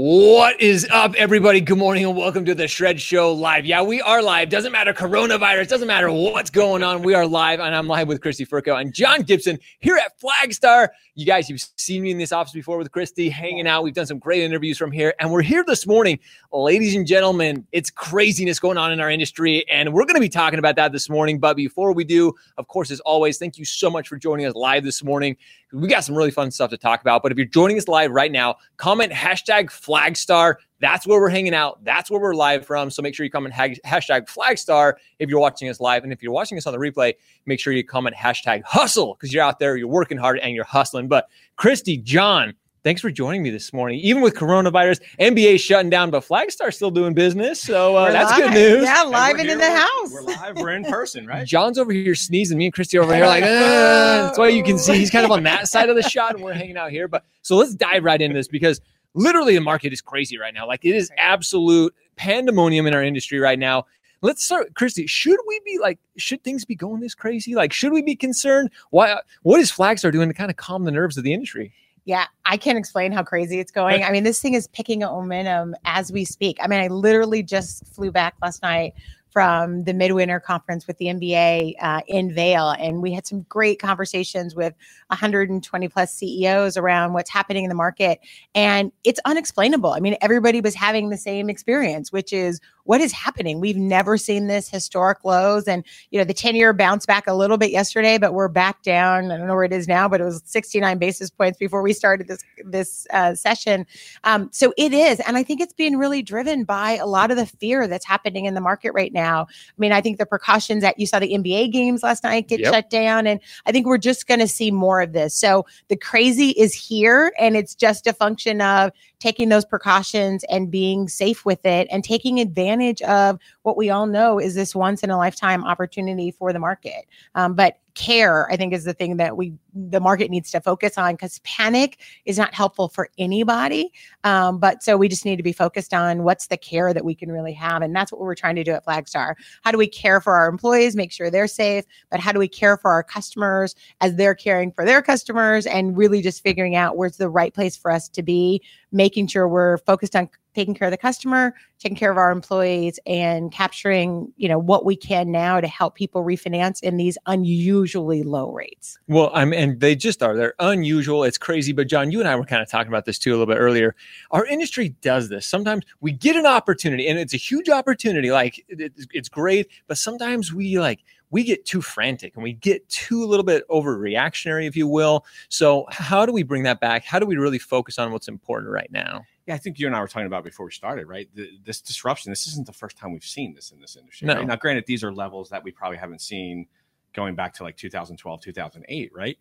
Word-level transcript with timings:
What 0.00 0.60
is 0.60 0.86
up, 0.92 1.16
everybody? 1.16 1.60
Good 1.60 1.76
morning 1.76 2.04
and 2.04 2.16
welcome 2.16 2.44
to 2.44 2.54
the 2.54 2.68
Shred 2.68 3.00
Show 3.00 3.32
live. 3.32 3.66
Yeah, 3.66 3.82
we 3.82 4.00
are 4.00 4.22
live. 4.22 4.48
Doesn't 4.48 4.70
matter 4.70 4.92
coronavirus, 4.92 5.66
doesn't 5.66 5.88
matter 5.88 6.08
what's 6.08 6.50
going 6.50 6.84
on. 6.84 7.02
We 7.02 7.14
are 7.14 7.26
live, 7.26 7.58
and 7.58 7.74
I'm 7.74 7.88
live 7.88 8.06
with 8.06 8.20
Kristy 8.20 8.46
Fercho 8.46 8.80
and 8.80 8.94
John 8.94 9.22
Gibson 9.22 9.58
here 9.80 9.96
at 9.96 10.12
Flagstar. 10.20 10.90
You 11.16 11.26
guys, 11.26 11.50
you've 11.50 11.66
seen 11.74 12.02
me 12.02 12.12
in 12.12 12.18
this 12.18 12.30
office 12.30 12.52
before 12.52 12.78
with 12.78 12.92
Kristy 12.92 13.28
hanging 13.28 13.66
out. 13.66 13.82
We've 13.82 13.92
done 13.92 14.06
some 14.06 14.20
great 14.20 14.44
interviews 14.44 14.78
from 14.78 14.92
here, 14.92 15.14
and 15.18 15.32
we're 15.32 15.42
here 15.42 15.64
this 15.66 15.84
morning, 15.84 16.20
ladies 16.52 16.94
and 16.94 17.04
gentlemen. 17.04 17.66
It's 17.72 17.90
craziness 17.90 18.60
going 18.60 18.78
on 18.78 18.92
in 18.92 19.00
our 19.00 19.10
industry, 19.10 19.68
and 19.68 19.92
we're 19.92 20.04
going 20.04 20.14
to 20.14 20.20
be 20.20 20.28
talking 20.28 20.60
about 20.60 20.76
that 20.76 20.92
this 20.92 21.10
morning. 21.10 21.40
But 21.40 21.56
before 21.56 21.92
we 21.92 22.04
do, 22.04 22.32
of 22.56 22.68
course, 22.68 22.92
as 22.92 23.00
always, 23.00 23.38
thank 23.38 23.58
you 23.58 23.64
so 23.64 23.90
much 23.90 24.06
for 24.06 24.16
joining 24.16 24.46
us 24.46 24.54
live 24.54 24.84
this 24.84 25.02
morning. 25.02 25.36
We 25.72 25.88
got 25.88 26.04
some 26.04 26.14
really 26.14 26.30
fun 26.30 26.50
stuff 26.50 26.70
to 26.70 26.78
talk 26.78 27.02
about. 27.02 27.22
But 27.22 27.30
if 27.30 27.36
you're 27.36 27.46
joining 27.46 27.76
us 27.76 27.88
live 27.88 28.10
right 28.10 28.32
now, 28.32 28.56
comment 28.78 29.12
hashtag 29.12 29.66
Flagstar. 29.66 30.56
That's 30.80 31.06
where 31.06 31.20
we're 31.20 31.28
hanging 31.28 31.54
out. 31.54 31.84
That's 31.84 32.10
where 32.10 32.20
we're 32.20 32.34
live 32.34 32.64
from. 32.64 32.90
So 32.90 33.02
make 33.02 33.14
sure 33.14 33.24
you 33.24 33.30
comment 33.30 33.54
hashtag 33.54 34.26
Flagstar 34.26 34.94
if 35.18 35.28
you're 35.28 35.40
watching 35.40 35.68
us 35.68 35.80
live. 35.80 36.04
And 36.04 36.12
if 36.12 36.22
you're 36.22 36.32
watching 36.32 36.56
us 36.56 36.66
on 36.66 36.72
the 36.72 36.78
replay, 36.78 37.14
make 37.44 37.60
sure 37.60 37.72
you 37.72 37.84
comment 37.84 38.16
hashtag 38.16 38.62
hustle 38.64 39.14
because 39.14 39.34
you're 39.34 39.44
out 39.44 39.58
there, 39.58 39.76
you're 39.76 39.88
working 39.88 40.16
hard 40.16 40.38
and 40.38 40.54
you're 40.54 40.64
hustling. 40.64 41.06
But 41.08 41.28
Kristy, 41.58 42.02
John, 42.02 42.54
thanks 42.82 43.00
for 43.00 43.10
joining 43.10 43.42
me 43.42 43.50
this 43.50 43.72
morning. 43.72 43.98
Even 44.00 44.22
with 44.22 44.34
coronavirus, 44.34 45.00
NBA 45.20 45.60
shutting 45.60 45.90
down, 45.90 46.10
but 46.10 46.24
Flagstar 46.24 46.72
still 46.72 46.90
doing 46.90 47.14
business. 47.14 47.60
So 47.60 47.96
uh, 47.96 48.12
that's 48.12 48.30
live. 48.30 48.40
good 48.40 48.54
news. 48.54 48.84
Yeah, 48.84 49.02
live 49.02 49.38
and, 49.38 49.48
in 49.48 49.58
the 49.58 49.70
house. 49.70 50.12
We're 50.12 50.22
live. 50.22 50.56
We're 50.56 50.70
in 50.70 50.84
person, 50.84 51.26
right? 51.26 51.46
John's 51.46 51.78
over 51.78 51.92
here 51.92 52.14
sneezing. 52.14 52.58
Me 52.58 52.66
and 52.66 52.74
Kristy 52.74 52.98
over 52.98 53.14
here 53.14 53.26
like, 53.26 53.42
that's 53.44 54.38
why 54.38 54.48
you 54.48 54.62
can 54.62 54.78
see 54.78 54.94
he's 54.94 55.10
kind 55.10 55.24
of 55.24 55.30
on 55.30 55.42
that 55.44 55.68
side 55.68 55.88
of 55.88 55.96
the 55.96 56.02
shot, 56.02 56.34
and 56.34 56.42
we're 56.42 56.52
hanging 56.52 56.76
out 56.76 56.90
here. 56.90 57.08
But 57.08 57.24
so 57.42 57.56
let's 57.56 57.74
dive 57.74 58.04
right 58.04 58.20
into 58.20 58.34
this 58.34 58.48
because 58.48 58.80
literally 59.14 59.54
the 59.54 59.60
market 59.60 59.92
is 59.92 60.00
crazy 60.00 60.38
right 60.38 60.54
now. 60.54 60.66
Like 60.66 60.84
it 60.84 60.94
is 60.94 61.10
absolute 61.16 61.94
pandemonium 62.16 62.86
in 62.86 62.94
our 62.94 63.02
industry 63.02 63.38
right 63.38 63.58
now. 63.58 63.86
Let's 64.20 64.44
start, 64.44 64.74
Kristy. 64.74 65.08
Should 65.08 65.38
we 65.46 65.60
be 65.64 65.78
like, 65.78 66.00
should 66.16 66.42
things 66.42 66.64
be 66.64 66.74
going 66.74 67.00
this 67.00 67.14
crazy? 67.14 67.54
Like, 67.54 67.72
should 67.72 67.92
we 67.92 68.02
be 68.02 68.16
concerned? 68.16 68.70
Why? 68.90 69.20
What 69.42 69.60
is 69.60 69.70
Flagstar 69.70 70.10
doing 70.10 70.28
to 70.28 70.34
kind 70.34 70.50
of 70.50 70.56
calm 70.56 70.84
the 70.84 70.90
nerves 70.90 71.16
of 71.16 71.22
the 71.22 71.32
industry? 71.32 71.72
Yeah, 72.08 72.24
I 72.46 72.56
can't 72.56 72.78
explain 72.78 73.12
how 73.12 73.22
crazy 73.22 73.60
it's 73.60 73.70
going. 73.82 74.02
I 74.02 74.10
mean, 74.10 74.24
this 74.24 74.40
thing 74.40 74.54
is 74.54 74.66
picking 74.68 75.02
up 75.02 75.12
momentum 75.12 75.76
as 75.84 76.10
we 76.10 76.24
speak. 76.24 76.56
I 76.58 76.66
mean, 76.66 76.80
I 76.80 76.88
literally 76.88 77.42
just 77.42 77.86
flew 77.86 78.10
back 78.10 78.34
last 78.40 78.62
night 78.62 78.94
from 79.30 79.84
the 79.84 79.92
midwinter 79.92 80.40
conference 80.40 80.86
with 80.86 80.96
the 80.96 81.04
MBA 81.04 81.74
uh, 81.78 82.00
in 82.08 82.34
Vail, 82.34 82.70
and 82.70 83.02
we 83.02 83.12
had 83.12 83.26
some 83.26 83.42
great 83.50 83.78
conversations 83.78 84.54
with 84.54 84.72
120 85.08 85.88
plus 85.88 86.14
CEOs 86.14 86.78
around 86.78 87.12
what's 87.12 87.28
happening 87.28 87.64
in 87.64 87.68
the 87.68 87.74
market, 87.74 88.20
and 88.54 88.90
it's 89.04 89.20
unexplainable. 89.26 89.92
I 89.92 90.00
mean, 90.00 90.16
everybody 90.22 90.62
was 90.62 90.74
having 90.74 91.10
the 91.10 91.18
same 91.18 91.50
experience, 91.50 92.10
which 92.10 92.32
is 92.32 92.58
what 92.88 93.02
is 93.02 93.12
happening. 93.12 93.60
We've 93.60 93.76
never 93.76 94.16
seen 94.16 94.46
this 94.46 94.66
historic 94.66 95.22
lows, 95.22 95.68
and 95.68 95.84
you 96.10 96.18
know 96.18 96.24
the 96.24 96.32
10 96.32 96.56
year 96.56 96.72
bounced 96.72 97.06
back 97.06 97.26
a 97.26 97.34
little 97.34 97.58
bit 97.58 97.70
yesterday, 97.70 98.16
but 98.16 98.32
we're 98.32 98.48
back 98.48 98.82
down. 98.82 99.30
I 99.30 99.36
don't 99.36 99.46
know 99.46 99.54
where 99.54 99.64
it 99.64 99.74
is 99.74 99.86
now, 99.86 100.08
but 100.08 100.22
it 100.22 100.24
was 100.24 100.40
69 100.46 100.96
basis 100.96 101.28
points 101.28 101.58
before 101.58 101.82
we 101.82 101.92
started 101.92 102.28
this 102.28 102.42
this 102.64 103.06
uh, 103.12 103.34
session. 103.34 103.86
Um, 104.24 104.48
so 104.54 104.72
it 104.78 104.94
is, 104.94 105.20
and 105.20 105.36
I 105.36 105.42
think 105.42 105.60
it's 105.60 105.74
being 105.74 105.98
really 105.98 106.22
driven 106.22 106.64
by 106.64 106.92
a 106.92 107.04
lot 107.04 107.30
of 107.30 107.36
the 107.36 107.44
fear 107.44 107.86
that's 107.86 108.06
happening 108.06 108.46
in 108.46 108.54
the 108.54 108.60
market 108.62 108.92
right 108.92 109.12
now. 109.12 109.42
I 109.42 109.74
mean, 109.76 109.92
I 109.92 110.00
think 110.00 110.16
the 110.16 110.24
precautions 110.24 110.80
that 110.80 110.98
you 110.98 111.06
saw 111.06 111.18
the 111.18 111.34
NBA 111.34 111.70
games 111.70 112.02
last 112.02 112.24
night 112.24 112.48
get 112.48 112.60
Yep. 112.60 112.72
shut 112.72 112.90
down, 112.90 113.26
and 113.26 113.38
I 113.66 113.72
think 113.72 113.86
we're 113.86 113.98
just 113.98 114.26
going 114.26 114.40
to 114.40 114.48
see 114.48 114.70
more 114.70 115.02
of 115.02 115.12
this. 115.12 115.34
So 115.34 115.66
the 115.88 115.96
crazy 115.96 116.52
is 116.52 116.72
here, 116.72 117.34
and 117.38 117.54
it's 117.54 117.74
just 117.74 118.06
a 118.06 118.14
function 118.14 118.62
of 118.62 118.92
taking 119.20 119.48
those 119.48 119.64
precautions 119.64 120.44
and 120.44 120.70
being 120.70 121.08
safe 121.08 121.44
with 121.44 121.66
it 121.66 121.86
and 121.90 122.02
taking 122.04 122.38
advantage 122.40 122.77
of 123.02 123.38
what 123.62 123.76
we 123.76 123.90
all 123.90 124.06
know 124.06 124.38
is 124.38 124.54
this 124.54 124.74
once 124.74 125.02
in 125.02 125.10
a 125.10 125.16
lifetime 125.16 125.64
opportunity 125.64 126.30
for 126.30 126.52
the 126.52 126.58
market. 126.58 127.06
Um, 127.34 127.54
but 127.54 127.78
care, 127.98 128.48
I 128.50 128.56
think, 128.56 128.72
is 128.72 128.84
the 128.84 128.94
thing 128.94 129.16
that 129.16 129.36
we 129.36 129.52
the 129.74 130.00
market 130.00 130.30
needs 130.30 130.50
to 130.52 130.60
focus 130.60 130.96
on 130.96 131.14
because 131.14 131.40
panic 131.40 132.00
is 132.24 132.38
not 132.38 132.54
helpful 132.54 132.88
for 132.88 133.08
anybody. 133.18 133.92
Um, 134.24 134.58
but 134.58 134.82
so 134.82 134.96
we 134.96 135.08
just 135.08 135.24
need 135.24 135.36
to 135.36 135.42
be 135.42 135.52
focused 135.52 135.92
on 135.92 136.22
what's 136.22 136.46
the 136.46 136.56
care 136.56 136.94
that 136.94 137.04
we 137.04 137.14
can 137.14 137.30
really 137.32 137.52
have, 137.54 137.82
and 137.82 137.94
that's 137.94 138.12
what 138.12 138.20
we're 138.20 138.36
trying 138.36 138.54
to 138.56 138.64
do 138.64 138.70
at 138.72 138.86
Flagstar. 138.86 139.34
How 139.62 139.72
do 139.72 139.78
we 139.78 139.88
care 139.88 140.20
for 140.20 140.34
our 140.34 140.48
employees, 140.48 140.94
make 140.94 141.10
sure 141.10 141.28
they're 141.28 141.48
safe, 141.48 141.84
but 142.10 142.20
how 142.20 142.30
do 142.30 142.38
we 142.38 142.48
care 142.48 142.76
for 142.76 142.90
our 142.92 143.02
customers 143.02 143.74
as 144.00 144.14
they're 144.14 144.34
caring 144.34 144.70
for 144.70 144.84
their 144.84 145.02
customers, 145.02 145.66
and 145.66 145.96
really 145.96 146.22
just 146.22 146.42
figuring 146.42 146.76
out 146.76 146.96
where's 146.96 147.16
the 147.16 147.28
right 147.28 147.52
place 147.52 147.76
for 147.76 147.90
us 147.90 148.08
to 148.10 148.22
be, 148.22 148.62
making 148.92 149.26
sure 149.26 149.48
we're 149.48 149.78
focused 149.78 150.14
on 150.14 150.28
taking 150.58 150.74
care 150.74 150.88
of 150.88 150.92
the 150.92 150.98
customer, 150.98 151.54
taking 151.78 151.96
care 151.96 152.10
of 152.10 152.18
our 152.18 152.32
employees, 152.32 152.98
and 153.06 153.52
capturing 153.52 154.32
you 154.36 154.48
know 154.48 154.58
what 154.58 154.84
we 154.84 154.96
can 154.96 155.30
now 155.30 155.60
to 155.60 155.68
help 155.68 155.94
people 155.94 156.24
refinance 156.24 156.82
in 156.82 156.96
these 156.96 157.16
unusually 157.26 158.24
low 158.24 158.50
rates. 158.50 158.98
Well, 159.06 159.30
I'm 159.34 159.52
and 159.52 159.78
they 159.78 159.94
just 159.94 160.20
are. 160.20 160.36
They're 160.36 160.54
unusual. 160.58 161.22
It's 161.22 161.38
crazy. 161.38 161.72
But 161.72 161.88
John, 161.88 162.10
you 162.10 162.18
and 162.18 162.28
I 162.28 162.34
were 162.34 162.44
kind 162.44 162.60
of 162.60 162.68
talking 162.68 162.88
about 162.88 163.04
this 163.04 163.18
too 163.18 163.30
a 163.30 163.36
little 163.36 163.46
bit 163.46 163.58
earlier. 163.58 163.94
Our 164.32 164.44
industry 164.46 164.88
does 165.00 165.28
this. 165.28 165.46
Sometimes 165.46 165.84
we 166.00 166.10
get 166.10 166.34
an 166.34 166.46
opportunity, 166.46 167.06
and 167.06 167.18
it's 167.18 167.34
a 167.34 167.38
huge 167.38 167.68
opportunity. 167.68 168.32
Like 168.32 168.64
it's 168.68 169.28
great, 169.28 169.68
but 169.86 169.96
sometimes 169.96 170.52
we 170.52 170.80
like 170.80 171.04
we 171.30 171.44
get 171.44 171.64
too 171.64 171.82
frantic 171.82 172.34
and 172.34 172.42
we 172.42 172.54
get 172.54 172.88
too 172.88 173.22
a 173.22 173.26
little 173.26 173.44
bit 173.44 173.68
overreactionary, 173.68 174.66
if 174.66 174.76
you 174.76 174.86
will. 174.86 175.24
So 175.48 175.86
how 175.90 176.24
do 176.24 176.32
we 176.32 176.42
bring 176.42 176.62
that 176.62 176.80
back? 176.80 177.04
How 177.04 177.18
do 177.18 177.26
we 177.26 177.36
really 177.36 177.58
focus 177.58 177.98
on 177.98 178.12
what's 178.12 178.28
important 178.28 178.72
right 178.72 178.90
now? 178.90 179.24
Yeah, 179.46 179.54
I 179.54 179.58
think 179.58 179.78
you 179.78 179.86
and 179.86 179.96
I 179.96 180.00
were 180.00 180.08
talking 180.08 180.26
about 180.26 180.44
before 180.44 180.66
we 180.66 180.72
started, 180.72 181.06
right? 181.06 181.28
The, 181.34 181.50
this 181.64 181.80
disruption. 181.80 182.30
This 182.30 182.46
isn't 182.46 182.66
the 182.66 182.72
first 182.72 182.96
time 182.96 183.12
we've 183.12 183.24
seen 183.24 183.54
this 183.54 183.70
in 183.70 183.80
this 183.80 183.96
industry. 183.96 184.26
No. 184.26 184.34
Right? 184.36 184.46
Now, 184.46 184.56
granted, 184.56 184.84
these 184.86 185.04
are 185.04 185.12
levels 185.12 185.48
that 185.50 185.64
we 185.64 185.70
probably 185.70 185.98
haven't 185.98 186.20
seen 186.20 186.66
going 187.14 187.34
back 187.34 187.54
to 187.54 187.62
like 187.62 187.76
2012, 187.76 188.40
2008, 188.40 189.10
right? 189.14 189.38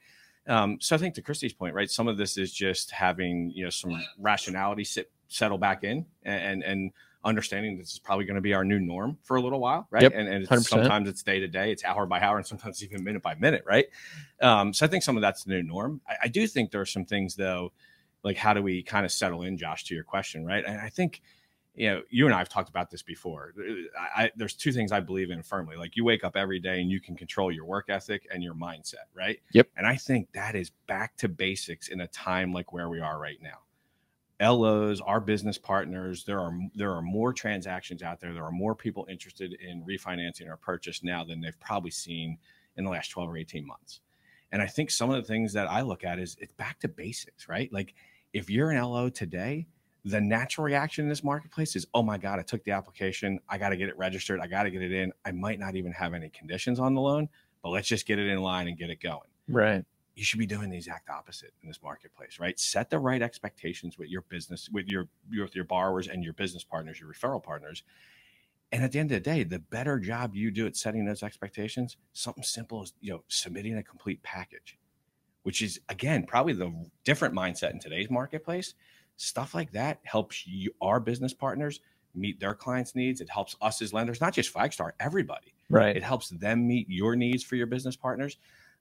Um, 0.48 0.78
so 0.80 0.96
I 0.96 1.00
think 1.00 1.14
to 1.16 1.22
Kristy's 1.22 1.54
point, 1.54 1.76
right, 1.76 1.90
some 1.90 2.08
of 2.08 2.18
this 2.18 2.38
is 2.38 2.54
just 2.54 2.92
having 2.92 3.52
you 3.54 3.66
know 3.66 3.70
some 3.70 4.02
rationality 4.18 4.86
sit, 4.86 5.12
settle 5.28 5.58
back 5.58 5.84
in 5.84 6.06
and 6.24 6.42
and, 6.42 6.64
and 6.64 6.92
understanding 7.24 7.78
this 7.78 7.94
is 7.94 8.00
probably 8.00 8.26
going 8.26 8.36
to 8.36 8.42
be 8.42 8.54
our 8.54 8.64
new 8.64 8.80
norm 8.80 9.18
for 9.24 9.38
a 9.38 9.42
little 9.42 9.60
while, 9.60 9.88
right? 9.92 10.04
Yep, 10.04 10.14
and 10.16 10.28
and 10.28 10.48
it's, 10.50 10.70
sometimes 10.70 11.10
it's 11.10 11.24
day 11.24 11.40
to 11.40 11.48
day, 11.48 11.72
it's 11.72 11.84
hour 11.84 12.06
by 12.06 12.20
hour, 12.20 12.38
and 12.38 12.46
sometimes 12.46 12.84
even 12.84 13.04
minute 13.04 13.22
by 13.22 13.36
minute, 13.36 13.64
right? 13.66 13.88
Um, 14.42 14.74
so 14.74 14.86
I 14.86 14.90
think 14.90 15.04
some 15.04 15.18
of 15.18 15.22
that's 15.22 15.44
the 15.44 15.52
new 15.52 15.64
norm. 15.64 16.02
I, 16.08 16.16
I 16.24 16.28
do 16.28 16.48
think 16.48 16.72
there 16.72 16.82
are 16.82 16.86
some 16.86 17.06
things 17.06 17.36
though, 17.36 17.72
like 18.24 18.38
how 18.38 18.54
do 18.54 18.62
we 18.62 18.84
kind 18.84 19.06
of 19.06 19.12
settle 19.12 19.44
in, 19.44 19.58
Josh, 19.58 19.84
to 19.86 19.96
your 19.96 20.04
question, 20.04 20.46
right? 20.46 20.64
And 20.66 20.80
I 20.80 20.90
think 20.90 21.22
you 21.78 21.92
know, 21.92 22.02
you 22.10 22.26
and 22.26 22.34
I 22.34 22.40
have 22.40 22.50
talked 22.50 22.70
about 22.70 22.90
this 22.90 23.04
before. 23.04 23.54
I, 23.98 24.24
I, 24.24 24.32
there's 24.36 24.56
two 24.56 24.72
things 24.72 24.92
I 24.92 25.00
believe 25.00 25.30
in 25.30 25.44
firmly. 25.44 25.78
Like 25.78 25.96
you 25.96 26.04
wake 26.04 26.24
up 26.24 26.36
every 26.36 26.60
day 26.60 26.82
and 26.82 26.90
you 26.90 27.00
can 27.00 27.16
control 27.16 27.52
your 27.52 27.66
work 27.66 27.86
ethic 27.90 28.28
and 28.34 28.44
your 28.44 28.56
mindset, 28.56 29.06
right? 29.16 29.40
Yep. 29.54 29.70
And 29.78 29.86
I 29.86 29.96
think 29.96 30.32
that 30.34 30.56
is 30.56 30.72
back 30.88 31.16
to 31.18 31.30
basics 31.30 31.90
in 31.90 32.02
a 32.02 32.08
time 32.08 32.52
like 32.52 32.74
where 32.74 32.90
we 32.90 33.00
are 33.00 33.20
right 33.20 33.38
now. 33.44 33.60
LOs, 34.42 35.02
our 35.02 35.20
business 35.20 35.58
partners, 35.58 36.24
there 36.24 36.40
are 36.40 36.58
there 36.76 36.92
are 36.92 37.02
more 37.02 37.34
transactions 37.34 38.04
out 38.04 38.20
there. 38.20 38.34
There 38.34 38.44
are 38.44 38.52
more 38.52 38.76
people 38.76 39.08
interested 39.10 39.54
in 39.54 39.84
refinancing 39.84 40.48
or 40.48 40.58
purchase 40.58 41.04
now 41.04 41.24
than 41.24 41.42
they've 41.42 41.60
probably 41.60 41.92
seen 41.92 42.38
in 42.76 42.84
the 42.84 42.92
last 42.92 43.10
12 43.10 43.30
or 43.30 43.38
18 43.38 43.66
months. 43.66 44.02
And 44.52 44.62
I 44.62 44.68
think 44.68 44.92
some 44.92 45.10
of 45.10 45.16
the 45.16 45.28
things 45.28 45.54
that 45.54 45.70
I 45.70 45.82
look 45.82 46.04
at 46.04 46.20
is 46.20 46.38
it's 46.40 46.54
back 46.54 46.80
to 46.82 46.88
basics, 46.88 47.50
right? 47.50 47.72
Like 47.74 47.96
if 48.34 48.50
you're 48.50 48.72
an 48.72 48.82
LO 48.82 49.10
today, 49.10 49.68
the 50.06 50.22
natural 50.22 50.64
reaction 50.64 51.04
in 51.04 51.10
this 51.10 51.24
marketplace 51.24 51.76
is, 51.76 51.86
oh 51.94 52.04
my 52.04 52.18
God, 52.18 52.40
I 52.40 52.44
took 52.44 52.64
the 52.64 52.72
application. 52.72 53.40
I 53.50 53.58
got 53.58 53.70
to 53.70 53.78
get 53.78 53.90
it 53.90 53.98
registered. 53.98 54.40
I 54.40 54.48
got 54.48 54.64
to 54.64 54.72
get 54.72 54.82
it 54.82 54.92
in. 54.92 55.12
I 55.26 55.32
might 55.32 55.60
not 55.60 55.76
even 55.76 55.92
have 55.92 56.14
any 56.14 56.30
conditions 56.30 56.80
on 56.80 56.94
the 56.94 57.02
loan, 57.02 57.28
but 57.62 57.70
let's 57.70 57.88
just 57.88 58.06
get 58.06 58.20
it 58.20 58.28
in 58.28 58.42
line 58.42 58.68
and 58.68 58.78
get 58.78 58.90
it 58.90 59.02
going. 59.02 59.28
Right. 59.50 59.84
You 60.18 60.26
should 60.26 60.40
be 60.40 60.48
doing 60.48 60.72
the 60.72 60.78
exact 60.78 61.10
opposite 61.10 61.54
in 61.62 61.70
this 61.70 61.82
marketplace, 61.84 62.40
right? 62.40 62.60
Set 62.60 62.90
the 62.90 63.00
right 63.00 63.22
expectations 63.22 63.98
with 64.00 64.10
your 64.10 64.24
business, 64.24 64.70
with 64.72 64.88
your 64.90 65.08
with 65.30 65.56
your 65.56 65.66
borrowers 65.66 66.08
and 66.08 66.24
your 66.24 66.34
business 66.34 66.66
partners, 66.66 67.00
your 67.00 67.14
referral 67.14 67.44
partners. 67.44 67.84
And 68.72 68.84
at 68.84 68.92
the 68.92 69.00
end 69.00 69.12
of 69.12 69.24
the 69.24 69.30
day, 69.30 69.44
the 69.44 69.60
better 69.60 70.00
job 70.00 70.36
you 70.36 70.52
do 70.52 70.68
at 70.68 70.76
setting 70.76 71.06
those 71.06 71.24
expectations, 71.24 71.98
something 72.14 72.44
simple 72.44 72.82
as 72.82 72.94
you 73.00 73.12
know, 73.14 73.24
submitting 73.30 73.78
a 73.78 73.84
complete 73.84 74.24
package, 74.24 74.78
which 75.44 75.62
is 75.62 75.80
again 75.90 76.26
probably 76.26 76.54
the 76.54 76.74
different 77.06 77.36
mindset 77.36 77.72
in 77.72 77.80
today's 77.80 78.10
marketplace 78.10 78.74
stuff 79.18 79.56
like 79.56 79.72
that 79.72 80.00
helps 80.04 80.46
you 80.46 80.72
our 80.82 81.00
business 81.00 81.34
partners 81.34 81.80
meet 82.16 82.40
their 82.40 82.54
clients 82.56 82.96
needs 82.96 83.22
it 83.22 83.30
helps 83.30 83.56
us 83.62 83.82
as 83.82 83.94
lenders 83.94 84.22
not 84.22 84.34
just 84.34 84.54
flagstar 84.54 84.92
everybody 85.00 85.54
Right. 85.70 85.98
it 85.98 86.04
helps 86.04 86.30
them 86.30 86.68
meet 86.68 86.88
your 86.90 87.16
needs 87.16 87.44
for 87.44 87.56
your 87.56 87.68
business 87.68 87.96
partners 87.96 88.38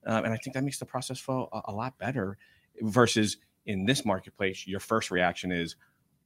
um, 0.06 0.25
and 0.25 0.32
i 0.32 0.37
think 0.37 0.55
that 0.55 0.64
makes 0.64 0.79
the 0.79 0.87
process 0.87 1.19
flow 1.19 1.49
a, 1.53 1.62
a 1.67 1.73
lot 1.73 1.99
better 1.99 2.37
versus 2.81 3.37
in 3.64 3.85
this 3.87 4.05
marketplace 4.05 4.67
your 4.67 4.81
first 4.81 5.11
reaction 5.11 5.53
is 5.53 5.76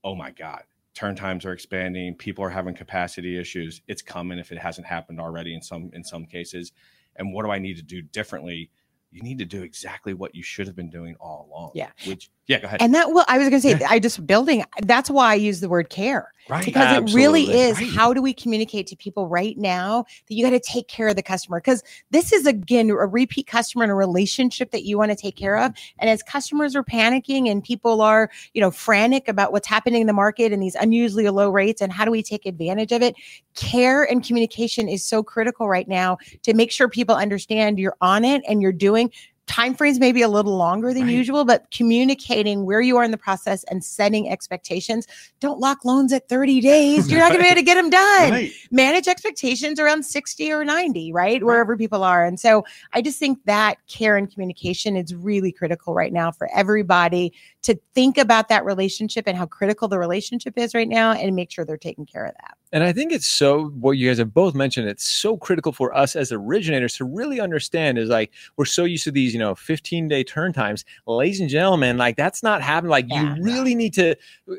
oh 0.05 0.15
my 0.15 0.31
god 0.31 0.63
turn 0.95 1.15
times 1.15 1.45
are 1.45 1.53
expanding 1.53 2.15
people 2.15 2.45
are 2.45 2.51
having 2.51 2.75
capacity 2.75 3.39
issues 3.39 3.83
it's 3.87 4.03
coming 4.03 4.39
if 4.39 4.53
it 4.53 4.59
hasn't 4.59 4.87
happened 4.87 5.21
already 5.21 5.55
in 5.55 5.63
some 5.63 5.91
in 5.93 6.05
some 6.05 6.25
cases 6.25 6.73
and 7.17 7.33
what 7.33 7.45
do 7.45 7.51
i 7.51 7.59
need 7.59 7.77
to 7.77 7.83
do 7.83 8.03
differently 8.03 8.71
you 9.11 9.23
need 9.23 9.39
to 9.39 9.45
do 9.45 9.63
exactly 9.63 10.15
what 10.15 10.35
you 10.35 10.43
should 10.43 10.67
have 10.67 10.77
been 10.77 10.91
doing 10.91 11.17
all 11.21 11.49
along. 11.51 11.73
Yeah. 11.75 11.91
Which, 12.07 12.31
yeah, 12.51 12.59
go 12.59 12.67
ahead. 12.67 12.83
And 12.83 12.93
that, 12.95 13.13
well, 13.13 13.25
I 13.29 13.39
was 13.39 13.49
going 13.49 13.63
to 13.63 13.69
say. 13.79 13.85
I 13.89 14.01
just 14.01 14.27
building, 14.27 14.65
that's 14.83 15.09
why 15.09 15.31
I 15.31 15.35
use 15.35 15.61
the 15.61 15.69
word 15.69 15.89
care. 15.89 16.33
right. 16.49 16.65
because 16.65 16.97
it 16.97 17.15
really 17.15 17.45
is 17.53 17.79
Right. 17.79 17.91
how 17.91 18.13
do 18.13 18.21
we 18.21 18.33
communicate 18.35 18.89
to 18.89 18.97
people 18.97 19.29
right 19.29 19.57
now 19.57 20.05
that 20.27 20.35
you 20.35 20.45
got 20.45 20.51
to 20.51 20.59
take 20.59 20.89
care 20.89 21.07
of 21.07 21.15
the 21.15 21.23
customer 21.23 21.61
because 21.61 21.85
this 22.11 22.33
is 22.33 22.47
again 22.47 22.91
a 22.91 22.95
repeat 22.95 23.47
customer 23.47 23.85
and 23.85 23.93
a 23.93 23.95
relationship 23.95 24.73
that 24.73 24.83
you 24.85 24.99
want 24.99 25.11
to 25.13 25.17
take 25.17 25.37
care 25.37 25.57
of 25.59 25.73
and 26.01 26.11
as 26.11 26.23
customers 26.25 26.75
are 26.75 26.83
panicking 26.83 27.49
and 27.49 27.63
people 27.63 28.01
are 28.01 28.31
you 28.55 28.61
know 28.61 28.71
frantic 28.73 29.29
about 29.29 29.53
what's 29.53 29.69
happening 29.69 30.01
in 30.01 30.07
the 30.09 30.13
market 30.13 30.53
and 30.53 30.61
these 30.61 30.75
unusually 30.77 31.29
low 31.29 31.51
rates 31.51 31.81
and 31.81 31.93
how 31.93 32.05
do 32.05 32.11
we 32.11 32.23
take 32.23 32.47
advantage 32.47 32.91
of 32.91 33.01
it 33.01 33.15
care 33.55 34.03
and 34.03 34.25
communication 34.27 34.89
is 34.89 35.05
so 35.05 35.23
critical 35.23 35.69
right 35.69 35.87
now 35.87 36.17
to 36.43 36.53
make 36.55 36.73
sure 36.73 36.89
people 36.89 37.15
understand 37.15 37.79
you're 37.79 37.97
on 38.01 38.25
it 38.25 38.43
and 38.49 38.61
you're 38.61 38.73
doing 38.73 39.13
time 39.51 39.75
frames 39.75 39.99
may 39.99 40.13
be 40.13 40.23
a 40.23 40.29
little 40.29 40.57
longer 40.57 40.95
than 40.95 41.03
Right. 41.03 41.13
usual 41.13 41.45
but 41.45 41.69
communicating 41.73 42.65
where 42.65 42.81
you 42.81 42.97
are 42.97 43.03
in 43.03 43.11
the 43.11 43.19
process 43.19 43.65
and 43.65 43.85
setting 43.85 44.31
expectations 44.31 45.09
don't 45.41 45.59
lock 45.59 45.85
loans 45.85 46.13
at 46.13 46.29
30 46.29 46.61
days. 46.61 47.11
You're 47.11 47.19
not 47.19 47.31
going 47.31 47.41
to 47.41 47.43
be 47.43 47.49
able 47.49 47.57
to 47.57 47.63
get 47.65 47.75
them 47.75 47.91
done. 47.91 48.31
Right. 48.31 48.53
Manage 48.71 49.09
expectations 49.09 49.81
around 49.81 50.05
60 50.05 50.53
or 50.53 50.65
90, 50.65 51.13
right? 51.13 51.43
Wherever 51.43 51.77
people 51.77 52.05
are. 52.05 52.25
And 52.25 52.39
so 52.39 52.65
I 52.93 53.03
just 53.03 53.19
think 53.19 53.39
that 53.47 53.79
care 53.89 54.17
and 54.17 54.31
communication 54.31 54.97
is 54.97 55.17
really 55.17 55.51
critical 55.51 55.95
right 55.95 56.13
now 56.13 56.31
for 56.31 56.49
everybody 56.55 57.33
to 57.63 57.77
think 57.93 58.19
about 58.19 58.49
that 58.51 58.65
relationship 58.65 59.25
and 59.27 59.37
how 59.37 59.47
critical 59.47 59.89
the 59.89 59.99
relationship 59.99 60.57
is 60.57 60.77
right 60.77 60.89
now 60.89 61.11
and 61.13 61.35
make 61.35 61.51
sure 61.51 61.65
they're 61.65 61.77
taking 61.77 62.07
care 62.07 62.25
of 62.25 62.35
that. 62.41 62.57
And 62.73 62.85
I 62.85 62.93
think 62.93 63.13
it's 63.13 63.27
so 63.27 63.67
what 63.71 63.93
you 63.93 64.09
guys 64.09 64.19
have 64.19 64.33
both 64.33 64.55
mentioned. 64.55 64.89
It's 64.89 65.05
so 65.09 65.37
critical 65.37 65.73
for 65.73 65.97
us 65.97 66.15
as 66.15 66.31
originators 66.31 66.95
to 66.97 67.05
really 67.05 67.41
understand 67.41 67.99
is 67.99 68.09
like 68.09 68.31
we're 68.57 68.65
so 68.65 68.85
used 68.85 69.05
to 69.05 69.11
these, 69.11 69.33
you 69.33 69.41
know, 69.41 69.55
15 69.55 70.07
day 70.09 70.23
turn 70.23 70.53
times. 70.53 70.85
Ladies 71.07 71.41
and 71.41 71.51
gentlemen, 71.51 71.97
like 71.99 72.17
that's 72.17 72.43
not 72.43 72.63
happening. 72.63 72.91
Like 72.91 73.07
Yeah. 73.09 73.35
you 73.37 73.43
really 73.43 73.75
need 73.75 73.95
to. 73.95 74.15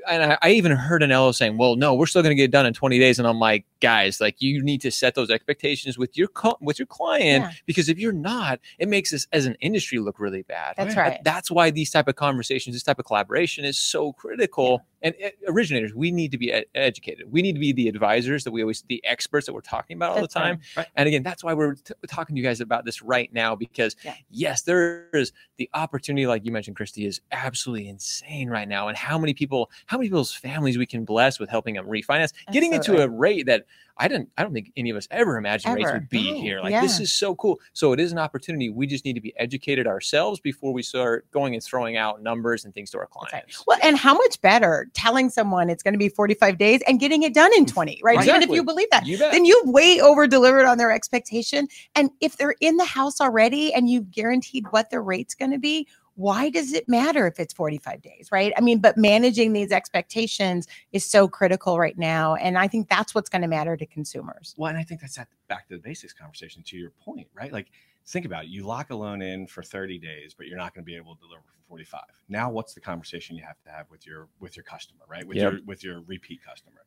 And 0.09 0.23
I, 0.33 0.37
I 0.41 0.51
even 0.51 0.71
heard 0.73 1.03
an 1.03 1.09
LO 1.11 1.31
saying, 1.31 1.57
"Well, 1.57 1.75
no, 1.75 1.93
we're 1.95 2.05
still 2.05 2.21
going 2.21 2.31
to 2.31 2.35
get 2.35 2.45
it 2.45 2.51
done 2.51 2.65
in 2.65 2.73
20 2.73 2.99
days." 2.99 3.17
And 3.17 3.27
I'm 3.27 3.39
like, 3.39 3.65
guys, 3.79 4.19
like 4.19 4.41
you 4.41 4.61
need 4.61 4.81
to 4.81 4.91
set 4.91 5.15
those 5.15 5.29
expectations 5.29 5.97
with 5.97 6.17
your 6.17 6.27
co- 6.27 6.57
with 6.61 6.79
your 6.79 6.85
client 6.87 7.43
Yeah. 7.45 7.51
because 7.65 7.87
if 7.89 7.97
you're 7.97 8.11
not, 8.11 8.59
it 8.77 8.89
makes 8.89 9.13
us 9.13 9.25
as 9.31 9.45
an 9.45 9.55
industry 9.61 9.99
look 9.99 10.19
really 10.19 10.41
bad. 10.43 10.75
That's 10.77 10.95
Right. 10.95 11.19
That's 11.23 11.49
why 11.49 11.71
these 11.71 11.89
type 11.89 12.07
of 12.09 12.15
conversations, 12.17 12.75
this 12.75 12.83
type 12.83 12.99
of 12.99 13.05
collaboration 13.05 13.63
is 13.63 13.79
so 13.79 14.11
critical. 14.13 14.81
And 15.01 15.15
uh, 15.25 15.29
originators, 15.47 15.95
we 15.95 16.11
need 16.11 16.31
to 16.31 16.37
be 16.37 16.51
ed- 16.51 16.65
educated. 16.75 17.31
We 17.31 17.41
need 17.41 17.53
to 17.53 17.59
be 17.59 17.71
the 17.71 17.87
advisors 18.01 18.43
that 18.43 18.51
we 18.51 18.61
always, 18.63 18.81
the 18.87 19.03
experts 19.05 19.45
that 19.45 19.53
we're 19.53 19.61
talking 19.61 19.95
about 19.95 20.11
all 20.11 20.21
That's 20.21 20.33
the 20.33 20.39
time. 20.39 20.59
Right. 20.75 20.87
And 20.95 21.07
again, 21.07 21.21
that's 21.21 21.43
why 21.43 21.53
we're 21.53 21.75
t- 21.75 21.93
talking 22.07 22.35
to 22.35 22.41
you 22.41 22.47
guys 22.47 22.59
about 22.59 22.83
this 22.83 23.01
right 23.01 23.31
now 23.31 23.55
because 23.55 23.95
Yeah. 24.03 24.15
yes, 24.29 24.63
there 24.63 25.07
is 25.13 25.31
the 25.57 25.69
opportunity, 25.75 26.25
like 26.25 26.43
you 26.43 26.51
mentioned, 26.51 26.77
Kristy, 26.77 27.05
is 27.07 27.21
absolutely 27.31 27.87
insane 27.89 28.49
right 28.49 28.67
now. 28.67 28.87
And 28.87 28.97
how 28.97 29.19
many 29.19 29.33
people, 29.35 29.69
how 29.85 29.97
many 29.97 30.09
people's 30.09 30.33
families 30.33 30.77
we 30.77 30.87
can 30.87 31.05
bless 31.05 31.39
with 31.39 31.49
helping 31.49 31.75
them 31.75 31.85
refinance, 31.85 32.33
getting 32.51 32.73
into 32.73 33.01
a 33.01 33.07
rate 33.07 33.45
that 33.45 33.65
I 34.01 34.07
didn't, 34.07 34.29
I 34.35 34.41
don't 34.41 34.51
think 34.51 34.71
any 34.75 34.89
of 34.89 34.97
us 34.97 35.07
ever 35.11 35.37
imagined 35.37 35.75
rates 35.75 35.87
Ever. 35.87 35.99
would 35.99 36.09
be 36.09 36.31
No. 36.31 36.41
here. 36.41 36.59
Like 36.59 36.81
this 36.81 36.99
is 36.99 37.13
so 37.13 37.35
cool. 37.35 37.59
So 37.73 37.93
it 37.93 37.99
is 37.99 38.11
an 38.11 38.17
opportunity. 38.17 38.69
We 38.69 38.87
just 38.87 39.05
need 39.05 39.13
to 39.13 39.21
be 39.21 39.31
educated 39.37 39.85
ourselves 39.85 40.39
before 40.39 40.73
we 40.73 40.81
start 40.81 41.29
going 41.29 41.53
and 41.53 41.63
throwing 41.63 41.97
out 41.97 42.23
numbers 42.23 42.65
and 42.65 42.73
things 42.73 42.89
to 42.91 42.97
our 42.97 43.03
right. 43.03 43.29
clients. 43.29 43.63
Well, 43.67 43.77
and 43.83 43.95
how 43.95 44.15
much 44.15 44.41
better 44.41 44.89
telling 44.93 45.29
someone 45.29 45.69
it's 45.69 45.83
going 45.83 45.93
to 45.93 45.99
be 45.99 46.09
45 46.09 46.57
days 46.57 46.81
and 46.87 46.99
getting 46.99 47.21
it 47.21 47.35
done 47.35 47.51
in 47.55 47.65
mm, 47.65 47.71
20, 47.71 48.01
right? 48.03 48.27
Even 48.27 48.41
if 48.41 48.49
you 48.49 48.63
believe 48.63 48.89
that. 48.89 49.05
You 49.05 49.17
then 49.17 49.45
you've 49.45 49.69
way 49.69 50.01
over 50.01 50.25
delivered 50.25 50.65
on 50.65 50.79
their 50.79 50.91
expectation. 50.91 51.67
And 51.93 52.09
if 52.21 52.37
they're 52.37 52.55
in 52.59 52.77
the 52.77 52.85
house 52.85 53.21
already 53.21 53.71
and 53.71 53.87
you've 53.87 54.09
guaranteed 54.09 54.65
what 54.71 54.89
the 54.89 54.99
rate's 54.99 55.35
going 55.35 55.51
to 55.51 55.59
be, 55.59 55.87
why 56.15 56.49
does 56.49 56.73
it 56.73 56.87
matter 56.89 57.25
if 57.27 57.39
it's 57.39 57.53
45 57.53 58.01
days, 58.01 58.29
right? 58.31 58.53
I 58.57 58.61
mean, 58.61 58.79
but 58.79 58.97
managing 58.97 59.53
these 59.53 59.71
expectations 59.71 60.67
is 60.91 61.05
so 61.05 61.27
critical 61.27 61.79
right 61.79 61.97
now. 61.97 62.35
And 62.35 62.57
I 62.57 62.67
think 62.67 62.89
that's 62.89 63.15
what's 63.15 63.29
going 63.29 63.41
to 63.43 63.47
matter 63.47 63.77
to 63.77 63.85
consumers. 63.85 64.53
Well, 64.57 64.69
and 64.69 64.77
I 64.77 64.83
think 64.83 65.01
that's 65.01 65.15
that 65.15 65.29
back 65.47 65.67
to 65.69 65.75
the 65.75 65.81
basics 65.81 66.13
conversation 66.13 66.63
to 66.63 66.77
your 66.77 66.91
point, 66.91 67.27
right? 67.33 67.51
Like, 67.51 67.71
think 68.05 68.25
about 68.25 68.45
it. 68.45 68.49
You 68.49 68.63
lock 68.65 68.89
a 68.89 68.95
loan 68.95 69.21
in 69.21 69.47
for 69.47 69.63
30 69.63 69.99
days, 69.99 70.33
but 70.37 70.47
you're 70.47 70.57
not 70.57 70.73
going 70.73 70.83
to 70.83 70.85
be 70.85 70.95
able 70.95 71.15
to 71.15 71.21
deliver 71.21 71.41
for 71.43 71.67
45. 71.69 72.01
Now, 72.27 72.49
what's 72.49 72.73
the 72.73 72.81
conversation 72.81 73.35
you 73.35 73.43
have 73.43 73.61
to 73.63 73.71
have 73.71 73.89
with 73.89 74.05
your 74.05 74.27
with 74.39 74.57
your 74.57 74.63
customer, 74.63 75.01
right? 75.07 75.25
With 75.25 75.37
Yep. 75.37 75.51
your 75.51 75.61
with 75.65 75.83
your 75.83 76.01
repeat 76.01 76.43
customer. 76.43 76.85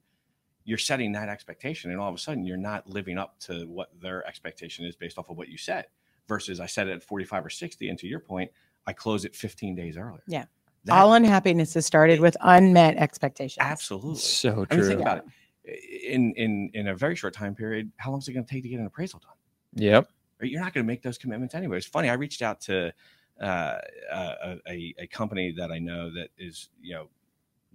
You're 0.67 0.79
setting 0.79 1.13
that 1.13 1.29
expectation, 1.29 1.91
and 1.91 2.01
all 2.01 2.09
of 2.09 2.15
a 2.15 2.19
sudden, 2.19 2.45
you're 2.47 2.57
not 2.57 2.89
living 2.89 3.19
up 3.19 3.39
to 3.41 3.67
what 3.67 3.91
their 4.01 4.27
expectation 4.27 4.87
is 4.87 4.97
based 4.97 5.19
off 5.19 5.29
of 5.29 5.37
what 5.37 5.49
you 5.49 5.59
said. 5.59 5.87
Versus, 6.27 6.59
I 6.59 6.65
set 6.65 6.89
it 6.89 6.93
at 6.93 7.03
45 7.03 7.45
or 7.45 7.51
60, 7.51 7.87
and 7.91 7.99
to 7.99 8.07
your 8.07 8.19
point, 8.19 8.51
I 8.87 8.93
close 8.93 9.25
it 9.25 9.35
15 9.35 9.75
days 9.75 9.97
earlier. 9.97 10.23
Yeah. 10.27 10.45
That- 10.85 10.95
All 10.95 11.15
unhappiness 11.15 11.75
has 11.75 11.87
started 11.87 12.21
with 12.21 12.37
unmet 12.41 12.97
expectations. 12.97 13.65
absolutely. 13.65 14.17
so 14.21 14.65
true. 14.65 14.67
I 14.71 14.75
mean, 14.75 14.81
true. 14.81 14.89
think 14.89 15.01
about 15.01 15.19
it. 15.19 15.25
In 16.07 16.35
in 16.35 16.71
in 16.75 16.89
a 16.89 16.95
very 16.95 17.17
short 17.17 17.33
time 17.33 17.55
period, 17.55 17.91
how 17.97 18.11
long 18.11 18.21
is 18.21 18.29
it 18.29 18.35
going 18.35 18.45
to 18.45 18.51
take 18.53 18.63
to 18.65 18.69
get 18.69 18.81
an 18.81 18.87
appraisal 18.87 19.19
done? 19.21 19.83
Yep. 19.83 20.11
You're 20.43 20.61
not 20.61 20.75
going 20.75 20.85
to 20.85 20.87
make 20.87 21.01
those 21.03 21.17
commitments 21.17 21.55
anyway. 21.55 21.79
It's 21.79 21.87
funny. 21.87 22.11
I 22.11 22.15
reached 22.15 22.43
out 22.43 22.61
to 22.63 22.93
uh, 23.41 23.79
a, 24.13 24.57
a, 24.69 24.95
a 24.99 25.07
company 25.07 25.53
that 25.57 25.71
I 25.73 25.79
know 25.79 26.11
that 26.13 26.29
is, 26.37 26.69
you 26.83 26.95
know, 26.95 27.09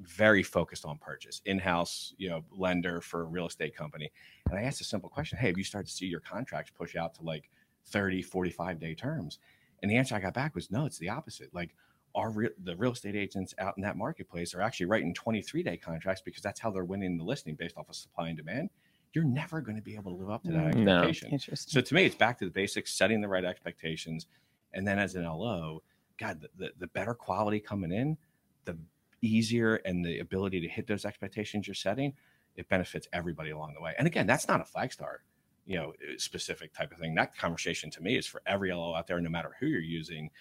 very 0.01 0.43
focused 0.43 0.85
on 0.85 0.97
purchase, 0.99 1.41
in-house, 1.45 2.13
you 2.17 2.29
know, 2.29 2.43
lender 2.51 3.01
for 3.01 3.21
a 3.21 3.25
real 3.25 3.47
estate 3.47 3.75
company. 3.75 4.11
And 4.49 4.57
I 4.59 4.63
asked 4.63 4.81
a 4.81 4.85
simple 4.85 5.09
question. 5.09 5.37
Hey, 5.37 5.47
have 5.47 5.57
you 5.57 5.63
started 5.63 5.87
to 5.87 5.93
see 5.93 6.05
your 6.05 6.21
contracts 6.21 6.71
push 6.71 6.95
out 6.95 7.15
to 7.15 7.23
like 7.23 7.49
30, 7.87 8.21
45 8.21 8.79
day 8.79 8.93
terms? 8.93 9.39
And 9.81 9.89
the 9.89 9.97
answer 9.97 10.15
I 10.15 10.19
got 10.19 10.33
back 10.33 10.55
was 10.55 10.71
no, 10.71 10.85
it's 10.85 10.97
the 10.97 11.09
opposite. 11.09 11.53
Like 11.53 11.75
our 12.15 12.31
real, 12.31 12.49
the 12.63 12.75
real 12.75 12.91
estate 12.91 13.15
agents 13.15 13.53
out 13.59 13.75
in 13.77 13.83
that 13.83 13.95
marketplace 13.97 14.53
are 14.55 14.61
actually 14.61 14.87
writing 14.87 15.13
23 15.13 15.63
day 15.63 15.77
contracts 15.77 16.21
because 16.23 16.41
that's 16.41 16.59
how 16.59 16.71
they're 16.71 16.83
winning 16.85 17.17
the 17.17 17.23
listing 17.23 17.55
based 17.55 17.77
off 17.77 17.89
of 17.89 17.95
supply 17.95 18.29
and 18.29 18.37
demand. 18.37 18.69
You're 19.13 19.23
never 19.25 19.61
going 19.61 19.75
to 19.75 19.81
be 19.81 19.95
able 19.95 20.11
to 20.15 20.17
live 20.17 20.29
up 20.29 20.43
to 20.43 20.51
that 20.51 20.75
Mm. 20.75 20.83
No. 20.83 20.97
expectation. 20.97 21.31
Interesting. 21.31 21.71
So 21.71 21.81
to 21.81 21.93
me, 21.95 22.05
it's 22.05 22.15
back 22.15 22.37
to 22.39 22.45
the 22.45 22.51
basics, 22.51 22.93
setting 22.93 23.21
the 23.21 23.27
right 23.27 23.45
expectations, 23.45 24.27
and 24.73 24.87
then 24.87 24.99
as 24.99 25.15
an 25.15 25.23
LO, 25.23 25.81
God, 26.19 26.41
the, 26.41 26.49
the, 26.57 26.71
the 26.79 26.87
better 26.87 27.13
quality 27.15 27.59
coming 27.59 27.91
in, 27.91 28.17
the 28.65 28.77
easier 29.21 29.75
and 29.77 30.05
the 30.05 30.19
ability 30.19 30.61
to 30.61 30.67
hit 30.67 30.85
those 30.87 31.05
expectations 31.05 31.67
you're 31.67 31.73
setting, 31.73 32.13
it 32.55 32.67
benefits 32.69 33.07
everybody 33.13 33.49
along 33.51 33.73
the 33.73 33.81
way. 33.81 33.93
And 33.97 34.05
again, 34.05 34.27
that's 34.27 34.47
not 34.47 34.61
a 34.61 34.65
five 34.65 34.91
star, 34.93 35.21
you 35.69 35.77
know, 35.77 35.93
eh, 36.01 36.15
specific 36.17 36.73
type 36.73 36.91
of 36.91 36.97
thing. 36.97 37.13
That 37.13 37.37
conversation 37.37 37.91
to 37.91 38.01
me 38.01 38.17
is 38.17 38.25
for 38.25 38.41
every 38.47 38.73
LO 38.73 38.95
out 38.95 39.05
there, 39.05 39.21
no 39.21 39.29
matter 39.29 39.51
who 39.59 39.67
you're 39.67 39.79
using. 39.79 40.31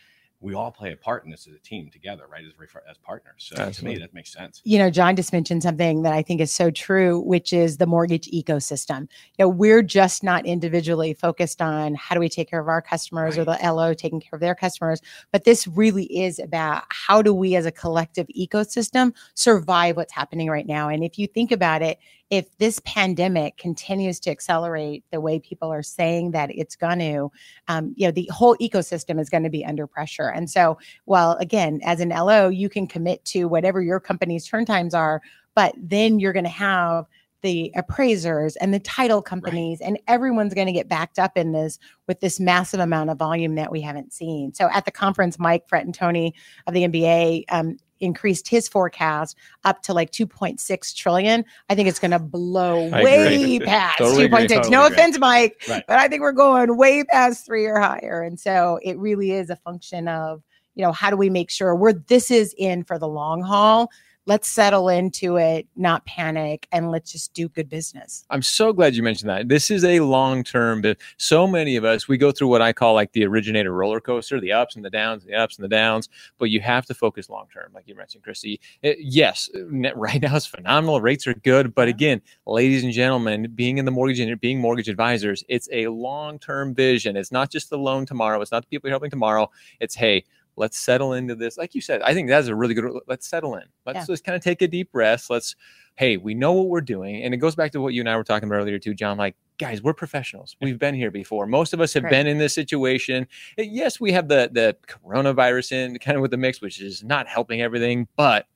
We 0.40 0.54
all 0.54 0.70
play 0.70 0.92
a 0.92 0.96
part 0.96 1.24
in 1.24 1.32
this 1.32 1.48
as 1.48 1.54
a 1.54 1.58
team 1.58 1.90
together, 1.90 2.22
right? 2.30 2.44
As 2.44 2.52
as 2.88 2.96
partners. 2.98 3.34
So 3.38 3.56
to 3.56 3.62
Absolutely. 3.62 3.96
me, 3.96 4.00
that 4.00 4.14
makes 4.14 4.32
sense. 4.32 4.62
you 4.64 4.78
know, 4.78 4.88
John 4.88 5.16
just 5.16 5.32
mentioned 5.32 5.64
something 5.64 6.02
that 6.02 6.12
I 6.12 6.22
think 6.22 6.40
is 6.40 6.52
so 6.52 6.70
true, 6.70 7.20
which 7.20 7.52
is 7.52 7.76
the 7.76 7.86
mortgage 7.86 8.30
ecosystem. 8.30 9.00
You 9.36 9.44
know, 9.44 9.48
we're 9.48 9.82
just 9.82 10.22
not 10.22 10.46
individually 10.46 11.12
focused 11.12 11.60
on 11.60 11.96
how 11.96 12.14
do 12.14 12.20
we 12.20 12.28
take 12.28 12.48
care 12.48 12.60
of 12.60 12.68
our 12.68 12.80
customers 12.80 13.36
or 13.36 13.44
the 13.44 13.58
LO 13.60 13.94
taking 13.94 14.20
care 14.20 14.36
of 14.36 14.40
their 14.40 14.54
customers, 14.54 15.02
but 15.32 15.42
this 15.42 15.66
really 15.66 16.04
is 16.04 16.38
about 16.38 16.84
how 16.88 17.20
do 17.20 17.34
we 17.34 17.56
as 17.56 17.66
a 17.66 17.72
collective 17.72 18.28
ecosystem 18.28 19.12
survive 19.34 19.96
what's 19.96 20.12
happening 20.12 20.48
right 20.48 20.66
now. 20.68 20.88
And 20.88 21.02
if 21.02 21.18
you 21.18 21.26
think 21.26 21.50
about 21.50 21.82
it, 21.82 21.98
if 22.30 22.56
this 22.58 22.80
pandemic 22.84 23.56
continues 23.56 24.20
to 24.20 24.30
accelerate 24.30 25.04
the 25.10 25.20
way 25.20 25.38
people 25.38 25.72
are 25.72 25.82
saying 25.82 26.32
that 26.32 26.50
it's 26.52 26.76
going 26.76 26.98
to, 26.98 27.30
um, 27.68 27.94
you 27.96 28.06
know, 28.06 28.12
the 28.12 28.28
whole 28.32 28.56
ecosystem 28.56 29.18
is 29.18 29.30
going 29.30 29.42
to 29.42 29.50
be 29.50 29.64
under 29.64 29.86
pressure. 29.86 30.28
And 30.28 30.50
so, 30.50 30.78
well, 31.06 31.36
again, 31.40 31.80
as 31.84 32.00
an 32.00 32.10
LO, 32.10 32.48
you 32.48 32.68
can 32.68 32.86
commit 32.86 33.24
to 33.26 33.46
whatever 33.46 33.80
your 33.80 34.00
company's 34.00 34.46
turn 34.46 34.66
times 34.66 34.92
are, 34.92 35.22
but 35.54 35.74
then 35.76 36.18
you're 36.18 36.34
going 36.34 36.44
to 36.44 36.50
have 36.50 37.06
the 37.42 37.72
appraisers 37.76 38.56
and 38.56 38.74
the 38.74 38.80
title 38.80 39.22
companies 39.22 39.80
and 39.80 39.98
everyone's 40.08 40.54
going 40.54 40.66
to 40.66 40.72
get 40.72 40.88
backed 40.88 41.18
up 41.18 41.36
in 41.36 41.52
this 41.52 41.78
with 42.08 42.20
this 42.20 42.40
massive 42.40 42.80
amount 42.80 43.10
of 43.10 43.18
volume 43.18 43.54
that 43.54 43.70
we 43.70 43.80
haven't 43.80 44.12
seen. 44.12 44.52
So 44.52 44.68
at 44.72 44.84
the 44.84 44.90
conference, 44.90 45.38
Mike 45.38 45.68
Fratantoni 45.68 46.32
of 46.66 46.74
the 46.74 46.82
MBA 46.82 47.44
um, 47.50 47.76
increased 48.00 48.48
his 48.48 48.68
forecast 48.68 49.36
up 49.64 49.82
to 49.82 49.92
like 49.92 50.10
2.6 50.10 50.94
trillion. 50.94 51.44
I 51.68 51.74
think 51.74 51.88
it's 51.88 51.98
going 51.98 52.10
to 52.12 52.18
blow 52.18 52.88
I 52.92 53.02
way 53.04 53.34
agree. 53.54 53.60
past 53.60 53.98
Totally 53.98 54.24
agree. 54.24 54.38
2.6. 54.40 54.48
Totally 54.48 54.70
no 54.70 54.84
agree. 54.86 54.96
offense, 54.96 55.18
Mike, 55.18 55.62
Right. 55.68 55.84
but 55.86 55.98
I 55.98 56.08
think 56.08 56.22
we're 56.22 56.32
going 56.32 56.76
way 56.76 57.04
past 57.04 57.44
three 57.46 57.66
or 57.66 57.78
higher. 57.78 58.22
And 58.22 58.38
so 58.38 58.78
it 58.82 58.98
really 58.98 59.32
is 59.32 59.50
a 59.50 59.56
function 59.56 60.08
of 60.08 60.42
you 60.74 60.84
know, 60.84 60.92
how 60.92 61.10
do 61.10 61.16
we 61.16 61.28
make 61.28 61.50
sure 61.50 61.74
we're 61.74 61.92
this 61.92 62.30
is 62.30 62.54
in 62.56 62.84
for 62.84 63.00
the 63.00 63.08
long 63.08 63.42
haul? 63.42 63.90
Let's 64.28 64.46
settle 64.46 64.90
into 64.90 65.36
it, 65.36 65.66
not 65.74 66.04
panic, 66.04 66.68
and 66.70 66.90
let's 66.90 67.10
just 67.10 67.32
do 67.32 67.48
good 67.48 67.70
business. 67.70 68.26
I'm 68.28 68.42
so 68.42 68.74
glad 68.74 68.94
you 68.94 69.02
mentioned 69.02 69.30
that. 69.30 69.48
This 69.48 69.70
is 69.70 69.84
a 69.84 70.00
long 70.00 70.44
term, 70.44 70.82
but 70.82 70.98
so 71.16 71.46
many 71.46 71.76
of 71.76 71.84
us, 71.86 72.08
we 72.08 72.18
go 72.18 72.30
through 72.30 72.48
what 72.48 72.60
I 72.60 72.74
call 72.74 72.92
like 72.92 73.12
the 73.12 73.24
originator 73.24 73.72
roller 73.72 74.02
coaster, 74.02 74.38
the 74.38 74.52
ups 74.52 74.76
and 74.76 74.84
the 74.84 74.90
downs, 74.90 75.24
the 75.24 75.32
ups 75.34 75.56
and 75.56 75.64
the 75.64 75.68
downs, 75.68 76.10
but 76.36 76.50
you 76.50 76.60
have 76.60 76.84
to 76.86 76.94
focus 76.94 77.30
long 77.30 77.46
term, 77.50 77.70
like 77.72 77.88
you 77.88 77.94
mentioned, 77.94 78.22
Kristy. 78.22 78.58
It, 78.82 78.98
eh, 78.98 79.00
yes, 79.00 79.48
right 79.94 80.20
now 80.20 80.36
is 80.36 80.44
phenomenal. 80.44 81.00
Rates 81.00 81.26
are 81.26 81.32
good. 81.32 81.74
But 81.74 81.88
again, 81.88 82.20
ladies 82.44 82.84
and 82.84 82.92
gentlemen, 82.92 83.50
being 83.54 83.78
in 83.78 83.86
the 83.86 83.90
mortgage 83.90 84.20
and 84.20 84.38
being 84.38 84.60
mortgage 84.60 84.90
advisors, 84.90 85.42
it's 85.48 85.70
a 85.72 85.88
long 85.88 86.38
term 86.38 86.74
vision. 86.74 87.16
It's 87.16 87.32
not 87.32 87.50
just 87.50 87.70
the 87.70 87.78
loan 87.78 88.04
tomorrow, 88.04 88.42
it's 88.42 88.52
not 88.52 88.60
the 88.60 88.68
people 88.68 88.88
you're 88.88 88.92
helping 88.92 89.08
tomorrow. 89.08 89.50
It's, 89.80 89.94
hey, 89.94 90.24
let's 90.58 90.78
settle 90.78 91.12
into 91.14 91.34
this. 91.34 91.56
Like 91.56 91.74
you 91.74 91.80
said, 91.80 92.02
I 92.02 92.12
think 92.12 92.28
that's 92.28 92.48
a 92.48 92.54
really 92.54 92.74
good. 92.74 93.00
Let's 93.06 93.26
settle 93.28 93.54
in. 93.56 93.64
Let's 93.86 94.00
yeah. 94.00 94.06
just 94.06 94.24
kind 94.24 94.36
of 94.36 94.42
take 94.42 94.60
a 94.62 94.68
deep 94.68 94.92
breath. 94.92 95.30
Let's, 95.30 95.56
hey, 95.94 96.16
we 96.16 96.34
know 96.34 96.52
what 96.52 96.68
we're 96.68 96.80
doing, 96.80 97.22
and 97.22 97.32
it 97.32 97.38
goes 97.38 97.54
back 97.54 97.72
to 97.72 97.80
what 97.80 97.94
you 97.94 98.02
and 98.02 98.08
I 98.08 98.16
were 98.16 98.24
talking 98.24 98.48
about 98.48 98.56
earlier 98.56 98.78
too, 98.78 98.94
John. 98.94 99.16
Like, 99.16 99.36
guys, 99.58 99.82
we're 99.82 99.94
professionals. 99.94 100.56
We've 100.60 100.78
been 100.78 100.94
here 100.94 101.10
before. 101.10 101.46
Most 101.46 101.72
of 101.72 101.80
us 101.80 101.94
have 101.94 102.04
right. 102.04 102.10
been 102.10 102.26
in 102.26 102.38
this 102.38 102.54
situation. 102.54 103.26
Yes, 103.56 104.00
we 104.00 104.12
have 104.12 104.28
the 104.28 104.50
the 104.52 104.76
coronavirus 104.86 105.72
in 105.72 105.98
kind 105.98 106.16
of 106.16 106.22
with 106.22 106.30
the 106.30 106.36
mix, 106.36 106.60
which 106.60 106.80
is 106.80 107.02
not 107.02 107.26
helping 107.26 107.62
everything, 107.62 108.08
but 108.16 108.46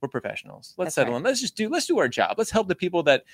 we're 0.00 0.08
professionals. 0.08 0.74
Let's 0.76 0.88
That's 0.88 0.94
settle 0.96 1.12
right. 1.12 1.18
in. 1.18 1.24
Let's 1.24 1.40
just 1.40 1.56
do 1.56 1.68
let's 1.68 1.86
do 1.86 1.98
our 1.98 2.08
job. 2.08 2.34
Let's 2.38 2.50
help 2.50 2.68
the 2.68 2.74
people 2.74 3.02
that 3.04 3.24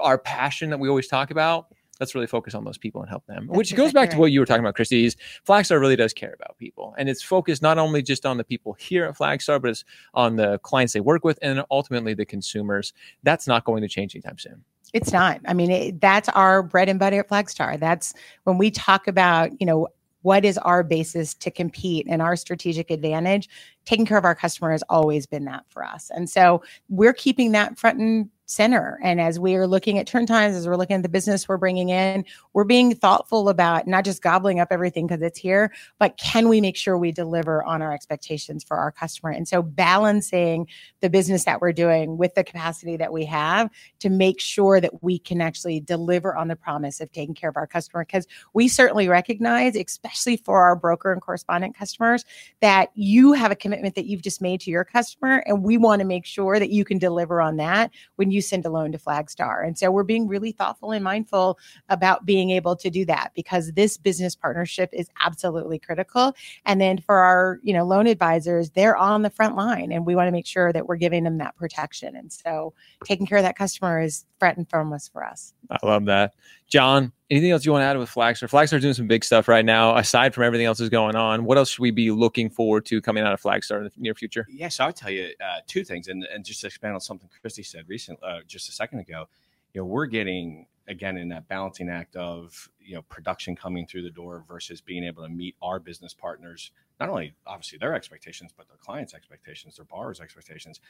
our 0.00 0.18
passion 0.18 0.70
that 0.70 0.78
we 0.78 0.88
always 0.88 1.06
talk 1.06 1.30
about 1.30 1.68
let's 2.00 2.14
really 2.14 2.26
focus 2.26 2.54
on 2.54 2.64
those 2.64 2.78
people 2.78 3.00
and 3.00 3.10
help 3.10 3.26
them. 3.26 3.46
That's 3.46 3.56
Which 3.56 3.76
goes 3.76 3.92
back 3.92 4.08
right. 4.08 4.10
to 4.12 4.18
what 4.18 4.32
you 4.32 4.40
were 4.40 4.46
talking 4.46 4.64
about, 4.64 4.76
Kristy. 4.76 5.14
Flagstar 5.46 5.80
really 5.80 5.96
does 5.96 6.12
care 6.12 6.34
about 6.34 6.58
people, 6.58 6.94
and 6.98 7.08
it's 7.08 7.22
focused 7.22 7.62
not 7.62 7.78
only 7.78 8.02
just 8.02 8.26
on 8.26 8.36
the 8.36 8.44
people 8.44 8.74
here 8.74 9.04
at 9.04 9.16
Flagstar, 9.16 9.60
but 9.60 9.70
it's 9.70 9.84
on 10.14 10.36
the 10.36 10.58
clients 10.58 10.92
they 10.92 11.00
work 11.00 11.24
with, 11.24 11.38
and 11.42 11.64
ultimately 11.70 12.14
the 12.14 12.26
consumers. 12.26 12.92
That's 13.22 13.46
not 13.46 13.64
going 13.64 13.82
to 13.82 13.88
change 13.88 14.14
anytime 14.14 14.38
soon. 14.38 14.64
It's 14.94 15.12
not. 15.12 15.40
I 15.46 15.52
mean, 15.52 15.70
it, 15.70 16.00
that's 16.00 16.28
our 16.30 16.62
bread 16.62 16.88
and 16.88 16.98
butter 16.98 17.20
at 17.20 17.28
Flagstar. 17.28 17.78
That's 17.78 18.14
when 18.44 18.56
we 18.56 18.70
talk 18.70 19.06
about, 19.06 19.50
you 19.60 19.66
know, 19.66 19.88
what 20.22 20.44
is 20.44 20.58
our 20.58 20.82
basis 20.82 21.34
to 21.34 21.50
compete 21.50 22.06
and 22.08 22.20
our 22.20 22.36
strategic 22.36 22.90
advantage 22.90 23.48
taking 23.84 24.04
care 24.04 24.18
of 24.18 24.24
our 24.24 24.34
customer 24.34 24.70
has 24.70 24.82
always 24.88 25.26
been 25.26 25.44
that 25.44 25.64
for 25.68 25.84
us 25.84 26.10
and 26.14 26.28
so 26.28 26.60
we're 26.88 27.12
keeping 27.12 27.52
that 27.52 27.78
front 27.78 27.98
and 27.98 28.28
center. 28.48 28.98
And 29.02 29.20
as 29.20 29.38
we 29.38 29.54
are 29.56 29.66
looking 29.66 29.98
at 29.98 30.06
turn 30.06 30.24
times, 30.24 30.56
as 30.56 30.66
we're 30.66 30.76
looking 30.76 30.96
at 30.96 31.02
the 31.02 31.08
business 31.08 31.46
we're 31.46 31.58
bringing 31.58 31.90
in, 31.90 32.24
we're 32.54 32.64
being 32.64 32.94
thoughtful 32.94 33.50
about 33.50 33.86
not 33.86 34.06
just 34.06 34.22
gobbling 34.22 34.58
up 34.58 34.68
everything 34.70 35.06
because 35.06 35.20
it's 35.20 35.38
here, 35.38 35.70
but 35.98 36.16
can 36.16 36.48
we 36.48 36.60
make 36.62 36.74
sure 36.74 36.96
we 36.96 37.12
deliver 37.12 37.62
on 37.64 37.82
our 37.82 37.92
expectations 37.92 38.64
for 38.64 38.78
our 38.78 38.90
customer? 38.90 39.30
And 39.30 39.46
so 39.46 39.60
balancing 39.62 40.66
the 41.00 41.10
business 41.10 41.44
that 41.44 41.60
we're 41.60 41.74
doing 41.74 42.16
with 42.16 42.34
the 42.34 42.42
capacity 42.42 42.96
that 42.96 43.12
we 43.12 43.26
have 43.26 43.70
to 44.00 44.08
make 44.08 44.40
sure 44.40 44.80
that 44.80 45.02
we 45.02 45.18
can 45.18 45.42
actually 45.42 45.80
deliver 45.80 46.34
on 46.34 46.48
the 46.48 46.56
promise 46.56 47.02
of 47.02 47.12
taking 47.12 47.34
care 47.34 47.50
of 47.50 47.56
our 47.56 47.66
customer. 47.66 48.04
Because 48.04 48.26
we 48.54 48.66
certainly 48.66 49.08
recognize, 49.08 49.76
especially 49.76 50.38
for 50.38 50.62
our 50.62 50.74
broker 50.74 51.12
and 51.12 51.20
correspondent 51.20 51.76
customers, 51.76 52.24
that 52.62 52.88
you 52.94 53.34
have 53.34 53.52
a 53.52 53.56
commitment 53.56 53.94
that 53.94 54.06
you've 54.06 54.22
just 54.22 54.40
made 54.40 54.60
to 54.62 54.70
your 54.70 54.84
customer. 54.84 55.44
And 55.46 55.62
we 55.62 55.76
want 55.76 56.00
to 56.00 56.06
make 56.06 56.24
sure 56.24 56.58
that 56.58 56.70
you 56.70 56.86
can 56.86 56.96
deliver 56.96 57.42
on 57.42 57.58
that 57.58 57.90
when 58.16 58.30
you 58.30 58.37
you 58.38 58.42
send 58.42 58.64
a 58.64 58.70
loan 58.70 58.92
to 58.92 58.98
Flagstar. 58.98 59.66
And 59.66 59.76
so 59.76 59.90
we're 59.90 60.04
being 60.04 60.28
really 60.28 60.52
thoughtful 60.52 60.92
and 60.92 61.02
mindful 61.02 61.58
about 61.88 62.24
being 62.24 62.50
able 62.50 62.76
to 62.76 62.88
do 62.88 63.04
that 63.06 63.32
because 63.34 63.72
this 63.72 63.96
business 63.96 64.36
partnership 64.36 64.90
is 64.92 65.08
absolutely 65.24 65.80
critical. 65.80 66.34
And 66.64 66.80
then 66.80 66.98
for 66.98 67.16
our, 67.18 67.58
you 67.64 67.72
know, 67.72 67.84
loan 67.84 68.06
advisors, 68.06 68.70
they're 68.70 68.96
on 68.96 69.22
the 69.22 69.30
front 69.30 69.56
line 69.56 69.90
and 69.90 70.06
we 70.06 70.14
want 70.14 70.28
to 70.28 70.32
make 70.32 70.46
sure 70.46 70.72
that 70.72 70.86
we're 70.86 70.96
giving 70.96 71.24
them 71.24 71.38
that 71.38 71.56
protection. 71.56 72.14
And 72.14 72.32
so 72.32 72.74
taking 73.04 73.26
care 73.26 73.38
of 73.38 73.44
that 73.44 73.58
customer 73.58 74.00
is 74.00 74.24
front 74.38 74.56
and 74.56 74.70
foremost 74.70 75.12
for 75.12 75.24
us. 75.24 75.52
I 75.70 75.84
love 75.84 76.04
that. 76.04 76.34
John, 76.68 77.12
anything 77.30 77.50
else 77.50 77.64
you 77.64 77.72
want 77.72 77.82
to 77.82 77.86
add 77.86 77.98
with 77.98 78.10
Flagstar? 78.10 78.48
Flagstar's 78.48 78.82
doing 78.82 78.94
some 78.94 79.06
big 79.06 79.24
stuff 79.24 79.48
right 79.48 79.64
now. 79.64 79.96
Aside 79.96 80.34
from 80.34 80.44
everything 80.44 80.66
else 80.66 80.78
that's 80.78 80.90
going 80.90 81.16
on, 81.16 81.44
what 81.44 81.58
else 81.58 81.70
should 81.70 81.82
we 81.82 81.90
be 81.90 82.10
looking 82.10 82.48
forward 82.48 82.86
to 82.86 83.00
coming 83.00 83.24
out 83.24 83.32
of 83.32 83.40
Flagstar 83.40 83.78
in 83.78 83.84
the 83.84 83.92
near 83.96 84.14
future? 84.14 84.46
Yes, 84.48 84.58
yeah, 84.58 84.68
so 84.68 84.84
I'll 84.84 84.92
tell 84.92 85.10
you 85.10 85.30
uh, 85.40 85.60
two 85.66 85.84
things, 85.84 86.08
and, 86.08 86.24
and 86.32 86.44
just 86.44 86.60
to 86.62 86.66
expand 86.66 86.94
on 86.94 87.00
something 87.00 87.28
Kristy 87.44 87.64
said 87.64 87.84
recently, 87.88 88.26
uh, 88.26 88.40
just 88.46 88.68
a 88.68 88.72
second 88.72 89.00
ago. 89.00 89.28
You 89.74 89.82
know, 89.82 89.86
we're 89.86 90.06
getting 90.06 90.66
again 90.88 91.18
in 91.18 91.28
that 91.28 91.46
balancing 91.48 91.88
act 91.90 92.16
of 92.16 92.68
you 92.88 92.94
know 92.94 93.02
production 93.02 93.54
coming 93.54 93.86
through 93.86 94.02
the 94.02 94.10
door 94.10 94.44
versus 94.48 94.80
being 94.80 95.04
able 95.04 95.22
to 95.22 95.28
meet 95.28 95.54
our 95.62 95.78
business 95.78 96.14
partners 96.14 96.70
not 96.98 97.08
only 97.08 97.34
obviously 97.46 97.78
their 97.78 97.94
expectations 97.94 98.52
but 98.56 98.66
their 98.68 98.78
clients 98.78 99.14
expectations 99.14 99.76
their 99.76 99.84
borrowers 99.84 100.20
expectations 100.20 100.80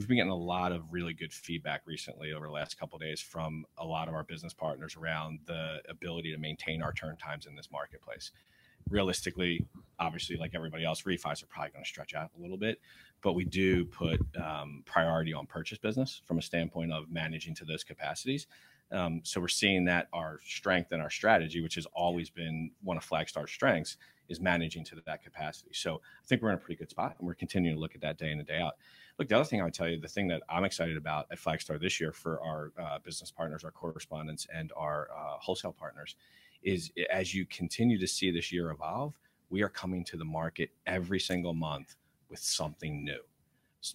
we've 0.00 0.08
been 0.08 0.16
getting 0.16 0.32
a 0.32 0.34
lot 0.34 0.72
of 0.72 0.82
really 0.90 1.12
good 1.12 1.32
feedback 1.32 1.82
recently 1.84 2.32
over 2.32 2.46
the 2.46 2.52
last 2.52 2.78
couple 2.78 2.98
days 2.98 3.20
from 3.20 3.66
a 3.76 3.84
lot 3.84 4.08
of 4.08 4.14
our 4.14 4.24
business 4.24 4.54
partners 4.54 4.96
around 4.96 5.40
the 5.46 5.78
ability 5.90 6.32
to 6.32 6.38
maintain 6.38 6.82
our 6.82 6.92
turn 6.92 7.16
times 7.18 7.44
in 7.44 7.54
this 7.54 7.68
marketplace. 7.70 8.30
Realistically, 8.88 9.66
obviously, 9.98 10.36
like 10.36 10.52
everybody 10.54 10.86
else, 10.86 11.02
refis 11.02 11.42
are 11.42 11.46
probably 11.46 11.70
going 11.72 11.84
to 11.84 11.88
stretch 11.88 12.14
out 12.14 12.30
a 12.38 12.40
little 12.40 12.56
bit, 12.56 12.80
but 13.20 13.34
we 13.34 13.44
do 13.44 13.84
put 13.84 14.20
um, 14.42 14.82
priority 14.86 15.34
on 15.34 15.46
purchase 15.46 15.76
business 15.76 16.22
from 16.24 16.38
a 16.38 16.42
standpoint 16.42 16.92
of 16.92 17.10
managing 17.10 17.54
to 17.56 17.66
those 17.66 17.84
capacities. 17.84 18.46
Um, 18.92 19.20
so 19.22 19.40
we're 19.40 19.48
seeing 19.48 19.84
that 19.86 20.08
our 20.12 20.40
strength 20.44 20.92
and 20.92 21.00
our 21.00 21.10
strategy, 21.10 21.60
which 21.60 21.76
has 21.76 21.86
always 21.94 22.30
been 22.30 22.70
one 22.82 22.96
of 22.96 23.08
Flagstar's 23.08 23.50
strengths, 23.50 23.96
is 24.28 24.40
managing 24.40 24.84
to 24.84 24.96
that 25.06 25.22
capacity. 25.22 25.70
So 25.72 25.96
I 25.96 26.26
think 26.26 26.42
we're 26.42 26.50
in 26.50 26.54
a 26.54 26.58
pretty 26.58 26.78
good 26.78 26.90
spot, 26.90 27.16
and 27.18 27.26
we're 27.26 27.34
continuing 27.34 27.76
to 27.76 27.80
look 27.80 27.94
at 27.94 28.00
that 28.00 28.18
day 28.18 28.30
in 28.30 28.38
and 28.38 28.46
day 28.46 28.58
out. 28.58 28.74
Look, 29.18 29.28
the 29.28 29.34
other 29.36 29.44
thing 29.44 29.60
I 29.60 29.64
would 29.64 29.74
tell 29.74 29.88
you, 29.88 30.00
the 30.00 30.08
thing 30.08 30.28
that 30.28 30.42
I'm 30.48 30.64
excited 30.64 30.96
about 30.96 31.26
at 31.30 31.38
Flagstar 31.38 31.80
this 31.80 32.00
year 32.00 32.12
for 32.12 32.40
our 32.42 32.72
uh, 32.80 32.98
business 33.00 33.30
partners, 33.30 33.64
our 33.64 33.70
correspondents, 33.70 34.46
and 34.54 34.72
our 34.76 35.08
uh, 35.14 35.36
wholesale 35.38 35.72
partners 35.72 36.16
is 36.62 36.92
as 37.10 37.34
you 37.34 37.46
continue 37.46 37.98
to 37.98 38.06
see 38.06 38.30
this 38.30 38.52
year 38.52 38.70
evolve, 38.70 39.14
we 39.50 39.62
are 39.62 39.68
coming 39.68 40.04
to 40.04 40.16
the 40.16 40.24
market 40.24 40.70
every 40.86 41.18
single 41.18 41.54
month 41.54 41.96
with 42.28 42.38
something 42.38 43.04
new 43.04 43.20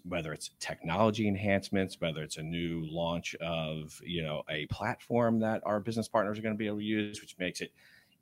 whether 0.04 0.34
it's 0.34 0.52
technology 0.60 1.28
enhancements 1.28 1.98
whether 2.00 2.24
it's 2.24 2.38
a 2.38 2.44
new 2.44 2.86
launch 2.90 3.36
of 3.36 4.00
you 4.04 4.24
know 4.24 4.42
a 4.50 4.66
platform 4.68 5.40
that 5.40 5.62
our 5.66 5.80
business 5.80 6.08
partners 6.08 6.40
are 6.40 6.42
going 6.42 6.54
to 6.54 6.58
be 6.58 6.68
able 6.68 6.78
to 6.78 6.84
use 6.84 7.22
which 7.22 7.36
makes 7.38 7.62
it 7.62 7.72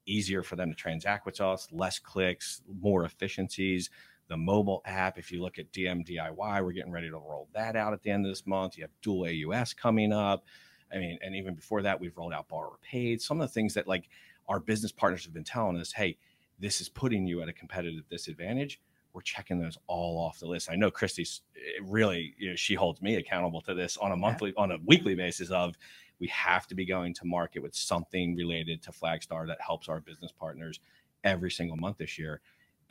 easier 0.05 0.43
for 0.43 0.57
them 0.57 0.69
to 0.69 0.75
transact 0.75 1.25
with 1.25 1.39
us 1.39 1.67
less 1.71 1.99
clicks 1.99 2.61
more 2.81 3.05
efficiencies 3.05 3.89
the 4.27 4.37
mobile 4.37 4.81
app. 4.85 5.17
If 5.17 5.31
you 5.31 5.41
look 5.41 5.59
at 5.59 5.71
DM 5.71 6.07
DIY, 6.07 6.63
we're 6.63 6.71
getting 6.71 6.91
ready 6.91 7.09
to 7.09 7.17
roll 7.17 7.49
that 7.53 7.75
out 7.75 7.93
at 7.93 8.01
the 8.01 8.09
end 8.09 8.25
of 8.25 8.31
this 8.31 8.45
month. 8.47 8.77
You 8.77 8.83
have 8.83 8.91
dual 9.01 9.27
AUS 9.27 9.73
coming 9.73 10.11
up. 10.11 10.45
I 10.93 10.97
mean, 10.97 11.17
and 11.21 11.35
even 11.35 11.55
before 11.55 11.81
that, 11.81 11.99
we've 11.99 12.15
rolled 12.17 12.33
out 12.33 12.47
borrower 12.47 12.77
paid. 12.81 13.21
Some 13.21 13.41
of 13.41 13.47
the 13.47 13.53
things 13.53 13.73
that 13.73 13.87
like 13.87 14.09
our 14.47 14.59
business 14.59 14.91
partners 14.91 15.23
have 15.25 15.33
been 15.33 15.43
telling 15.43 15.77
us, 15.77 15.91
hey, 15.91 16.17
this 16.59 16.81
is 16.81 16.89
putting 16.89 17.25
you 17.25 17.41
at 17.41 17.49
a 17.49 17.53
competitive 17.53 18.07
disadvantage. 18.09 18.79
We're 19.13 19.21
checking 19.21 19.59
those 19.59 19.77
all 19.87 20.17
off 20.17 20.39
the 20.39 20.47
list. 20.47 20.69
I 20.71 20.75
know 20.75 20.89
Kristy's 20.89 21.41
eh, 21.55 21.79
really, 21.83 22.33
you 22.37 22.49
know, 22.49 22.55
she 22.55 22.73
holds 22.73 23.01
me 23.01 23.15
accountable 23.15 23.61
to 23.61 23.73
this 23.73 23.97
on 23.97 24.11
a 24.11 24.17
monthly, 24.17 24.53
on 24.57 24.71
a 24.71 24.77
weekly 24.85 25.15
basis 25.15 25.49
of 25.51 25.75
we 26.19 26.27
have 26.27 26.67
to 26.67 26.75
be 26.75 26.85
going 26.85 27.13
to 27.15 27.25
market 27.25 27.61
with 27.61 27.75
something 27.75 28.35
related 28.35 28.81
to 28.83 28.91
Flagstar 28.91 29.47
that 29.47 29.59
helps 29.61 29.89
our 29.89 29.99
business 29.99 30.31
partners 30.31 30.79
every 31.23 31.51
single 31.51 31.77
month 31.77 31.97
this 31.97 32.17
year 32.17 32.41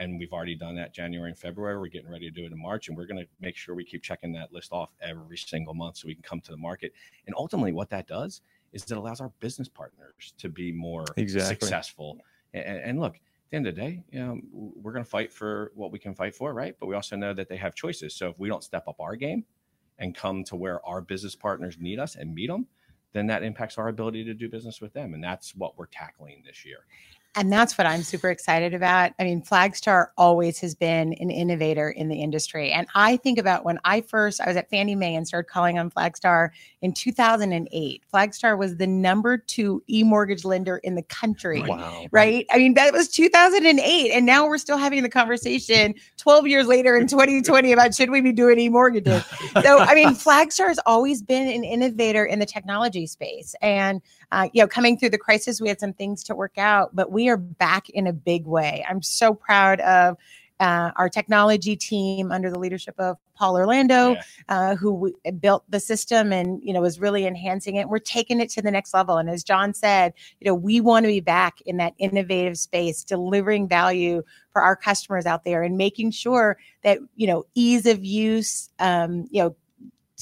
and 0.02 0.18
we've 0.18 0.32
already 0.32 0.54
done 0.54 0.74
that 0.76 0.92
January 0.92 1.30
and 1.30 1.38
February. 1.38 1.78
We're 1.78 1.88
getting 1.88 2.10
ready 2.10 2.28
to 2.28 2.34
do 2.34 2.44
it 2.44 2.52
in 2.52 2.60
March, 2.60 2.88
and 2.88 2.96
we're 2.96 3.06
going 3.06 3.20
to 3.20 3.26
make 3.40 3.56
sure 3.56 3.74
we 3.74 3.84
keep 3.84 4.02
checking 4.02 4.32
that 4.32 4.52
list 4.52 4.72
off 4.72 4.90
every 5.00 5.36
single 5.36 5.74
month 5.74 5.98
so 5.98 6.08
we 6.08 6.14
can 6.14 6.22
come 6.22 6.40
to 6.40 6.50
the 6.50 6.56
market. 6.56 6.92
And 7.26 7.34
ultimately, 7.36 7.72
what 7.72 7.90
that 7.90 8.06
does 8.06 8.40
is 8.72 8.82
it 8.90 8.96
allows 8.96 9.20
our 9.20 9.30
business 9.40 9.68
partners 9.68 10.34
to 10.38 10.48
be 10.48 10.72
more 10.72 11.04
exactly. 11.16 11.54
successful. 11.54 12.18
And, 12.54 12.78
and, 12.78 13.00
look, 13.00 13.16
the 13.52 13.56
end 13.58 13.66
of 13.66 13.76
the 13.76 13.80
day, 13.80 14.02
you 14.10 14.18
know, 14.18 14.40
we're 14.50 14.92
going 14.92 15.04
to 15.04 15.10
fight 15.10 15.30
for 15.30 15.72
what 15.74 15.92
we 15.92 15.98
can 15.98 16.14
fight 16.14 16.34
for, 16.34 16.54
right? 16.54 16.74
But 16.80 16.86
we 16.86 16.94
also 16.94 17.16
know 17.16 17.34
that 17.34 17.48
they 17.48 17.58
have 17.58 17.74
choices. 17.74 18.14
So 18.16 18.30
if 18.30 18.38
we 18.38 18.48
don't 18.48 18.64
step 18.64 18.88
up 18.88 18.98
our 18.98 19.14
game 19.14 19.44
and 19.98 20.14
come 20.14 20.42
to 20.44 20.56
where 20.56 20.84
our 20.86 21.02
business 21.02 21.36
partners 21.36 21.76
need 21.78 21.98
us 21.98 22.16
and 22.16 22.34
meet 22.34 22.48
them, 22.48 22.66
then 23.12 23.26
that 23.26 23.42
impacts 23.42 23.76
our 23.76 23.88
ability 23.88 24.24
to 24.24 24.32
do 24.32 24.48
business 24.48 24.80
with 24.80 24.94
them. 24.94 25.12
And 25.12 25.22
that's 25.22 25.54
what 25.54 25.76
we're 25.76 25.86
tackling 25.86 26.42
this 26.46 26.64
year. 26.64 26.86
And 27.34 27.50
that's 27.50 27.78
what 27.78 27.86
I'm 27.86 28.02
super 28.02 28.28
excited 28.28 28.74
about. 28.74 29.12
I 29.18 29.24
mean, 29.24 29.42
Flagstar 29.42 30.08
always 30.18 30.58
has 30.60 30.74
been 30.74 31.14
an 31.14 31.30
innovator 31.30 31.88
in 31.88 32.08
the 32.08 32.20
industry. 32.20 32.70
And 32.70 32.86
I 32.94 33.16
think 33.16 33.38
about 33.38 33.64
when 33.64 33.78
I 33.84 34.02
first 34.02 34.40
I 34.40 34.46
was 34.48 34.56
at 34.56 34.68
Fannie 34.68 34.94
Mae 34.94 35.14
and 35.14 35.26
started 35.26 35.48
calling 35.48 35.78
on 35.78 35.90
Flagstar 35.90 36.50
in 36.82 36.92
2008. 36.92 38.02
Flagstar 38.12 38.58
was 38.58 38.76
the 38.76 38.86
number 38.86 39.38
2 39.38 39.82
e-mortgage 39.88 40.44
lender 40.44 40.76
in 40.78 40.94
the 40.94 41.02
country. 41.04 41.62
Wow. 41.62 42.06
Right? 42.10 42.44
I 42.50 42.58
mean, 42.58 42.74
that 42.74 42.92
was 42.92 43.08
2008 43.08 44.10
and 44.10 44.26
now 44.26 44.46
we're 44.46 44.58
still 44.58 44.76
having 44.76 45.02
the 45.02 45.08
conversation 45.08 45.94
12 46.18 46.46
years 46.48 46.66
later 46.66 46.96
in 46.96 47.06
2020 47.06 47.72
about 47.72 47.94
should 47.94 48.10
we 48.10 48.20
be 48.20 48.32
doing 48.32 48.58
e-mortgages. 48.58 49.24
so, 49.62 49.78
I 49.78 49.94
mean, 49.94 50.10
Flagstar 50.10 50.68
has 50.68 50.80
always 50.84 51.22
been 51.22 51.48
an 51.48 51.64
innovator 51.64 52.26
in 52.26 52.40
the 52.40 52.46
technology 52.46 53.06
space. 53.06 53.54
And 53.62 54.02
uh, 54.32 54.48
you 54.52 54.62
know, 54.62 54.66
coming 54.66 54.98
through 54.98 55.10
the 55.10 55.18
crisis, 55.18 55.60
we 55.60 55.68
had 55.68 55.78
some 55.78 55.92
things 55.92 56.24
to 56.24 56.34
work 56.34 56.56
out, 56.56 56.94
but 56.96 57.12
we 57.12 57.21
are 57.28 57.36
back 57.36 57.88
in 57.90 58.06
a 58.06 58.12
big 58.12 58.46
way. 58.46 58.84
I'm 58.88 59.02
so 59.02 59.34
proud 59.34 59.80
of 59.80 60.16
uh, 60.60 60.92
our 60.94 61.08
technology 61.08 61.74
team 61.74 62.30
under 62.30 62.48
the 62.48 62.58
leadership 62.58 62.94
of 62.98 63.16
Paul 63.34 63.56
Orlando, 63.56 64.12
Yeah. 64.12 64.22
uh, 64.48 64.76
who 64.76 64.92
w- 64.92 65.32
built 65.40 65.64
the 65.68 65.80
system 65.80 66.32
and 66.32 66.62
you 66.62 66.72
know 66.72 66.80
was 66.80 67.00
really 67.00 67.26
enhancing 67.26 67.76
it. 67.76 67.88
We're 67.88 67.98
taking 67.98 68.38
it 68.40 68.48
to 68.50 68.62
the 68.62 68.70
next 68.70 68.94
level. 68.94 69.18
And 69.18 69.28
as 69.28 69.42
John 69.42 69.74
said, 69.74 70.12
you 70.40 70.46
know, 70.46 70.54
we 70.54 70.80
want 70.80 71.04
to 71.04 71.08
be 71.08 71.18
back 71.18 71.60
in 71.66 71.78
that 71.78 71.94
innovative 71.98 72.58
space, 72.58 73.02
delivering 73.02 73.66
value 73.66 74.22
for 74.52 74.62
our 74.62 74.76
customers 74.76 75.26
out 75.26 75.44
there, 75.44 75.64
and 75.64 75.76
making 75.76 76.12
sure 76.12 76.58
that 76.84 76.98
you 77.16 77.26
know 77.26 77.44
ease 77.54 77.86
of 77.86 78.04
use, 78.04 78.70
um, 78.78 79.26
you 79.30 79.42
know. 79.42 79.56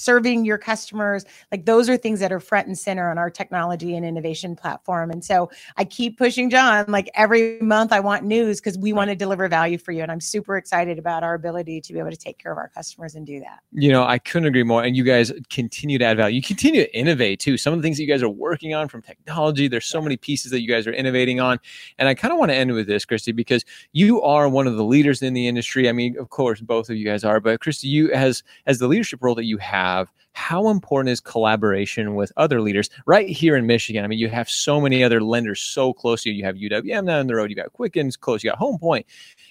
Serving 0.01 0.45
your 0.45 0.59
customers, 0.59 1.25
like 1.53 1.67
those 1.67 1.89
are 1.89 1.97
things 1.97 2.21
that 2.21 2.33
are 2.33 2.41
front 2.41 2.67
and 2.67 2.79
center 2.79 3.11
on 3.11 3.19
our 3.19 3.31
technology 3.31 3.97
and 3.97 4.07
innovation 4.07 4.57
platform. 4.57 5.11
And 5.11 5.25
so 5.25 5.51
I 5.77 5.85
keep 5.85 6.17
pushing 6.17 6.49
John, 6.49 6.87
like 6.89 7.11
every 7.15 7.61
month 7.61 7.93
I 7.93 8.01
want 8.01 8.25
news 8.25 8.61
because 8.61 8.79
we 8.79 8.93
want 8.93 9.11
to 9.11 9.17
deliver 9.17 9.49
value 9.49 9.79
for 9.79 9.93
you. 9.93 10.03
And 10.03 10.11
I'm 10.11 10.21
super 10.21 10.57
excited 10.57 10.99
about 10.99 11.23
our 11.23 11.35
ability 11.35 11.81
to 11.83 11.93
be 11.93 11.99
able 11.99 12.11
to 12.11 12.17
take 12.17 12.39
care 12.39 12.53
of 12.53 12.59
our 12.59 12.69
customers 12.69 13.15
and 13.15 13.27
do 13.27 13.41
that. 13.41 13.61
you 13.73 13.91
know, 13.91 14.05
I 14.05 14.19
couldn't 14.19 14.49
agree 14.49 14.63
more. 14.63 14.83
And 14.83 14.97
you 14.97 15.05
guys 15.05 15.33
continue 15.51 15.99
to 15.99 16.05
add 16.05 16.17
value. 16.17 16.37
You 16.37 16.43
continue 16.43 16.83
to 16.83 16.97
innovate 16.97 17.41
too. 17.41 17.57
Some 17.57 17.73
of 17.73 17.79
the 17.79 17.83
things 17.83 17.97
that 17.99 18.05
you 18.05 18.09
guys 18.09 18.23
are 18.23 18.29
working 18.29 18.75
on 18.75 18.89
from 18.89 19.03
technology, 19.03 19.69
there's 19.69 19.87
so 19.87 20.01
many 20.01 20.17
pieces 20.17 20.51
that 20.53 20.61
you 20.61 20.69
guys 20.69 20.87
are 20.87 20.93
innovating 20.93 21.41
on. 21.41 21.59
And 21.99 22.09
I 22.09 22.15
kind 22.15 22.33
of 22.33 22.39
want 22.39 22.51
to 22.51 22.57
end 22.57 22.73
with 22.73 22.87
this, 22.87 23.05
Kristy, 23.05 23.35
because 23.35 23.65
you 23.93 24.23
are 24.23 24.49
one 24.49 24.67
of 24.67 24.77
the 24.77 24.85
leaders 24.85 25.23
in 25.23 25.35
the 25.35 25.47
industry. 25.47 25.89
I 25.89 25.93
mean, 25.93 26.17
of 26.19 26.31
course, 26.31 26.61
both 26.61 26.89
of 26.91 26.97
you 26.97 27.05
guys 27.05 27.25
are, 27.25 27.41
but 27.41 27.61
Kristy, 27.61 27.85
you 27.85 28.11
as 28.13 28.43
as 28.67 28.79
the 28.79 28.89
leadership 28.89 29.23
role 29.23 29.35
that 29.35 29.45
you 29.45 29.59
have, 29.59 29.90
how 30.33 30.69
important 30.69 31.11
is 31.11 31.21
collaboration 31.21 32.15
with 32.15 32.33
other 32.37 32.61
leaders 32.61 32.89
right 33.05 33.29
here 33.29 33.57
in 33.57 33.67
Michigan? 33.67 34.05
I 34.05 34.07
mean, 34.07 34.19
you 34.19 34.29
have 34.29 34.49
so 34.49 34.81
many 34.81 35.03
other 35.03 35.21
lenders 35.21 35.61
so 35.61 35.93
close 35.93 36.23
to 36.23 36.31
you. 36.31 36.37
You 36.37 36.45
have 36.45 36.57
UWM 36.57 37.07
down 37.07 37.27
the 37.27 37.35
road, 37.35 37.51
you 37.51 37.57
got 37.57 37.73
Quickens 37.73 38.19
close, 38.19 38.45
you 38.45 38.51
got 38.51 38.59
Home 38.59 38.79
Point. 38.79 39.07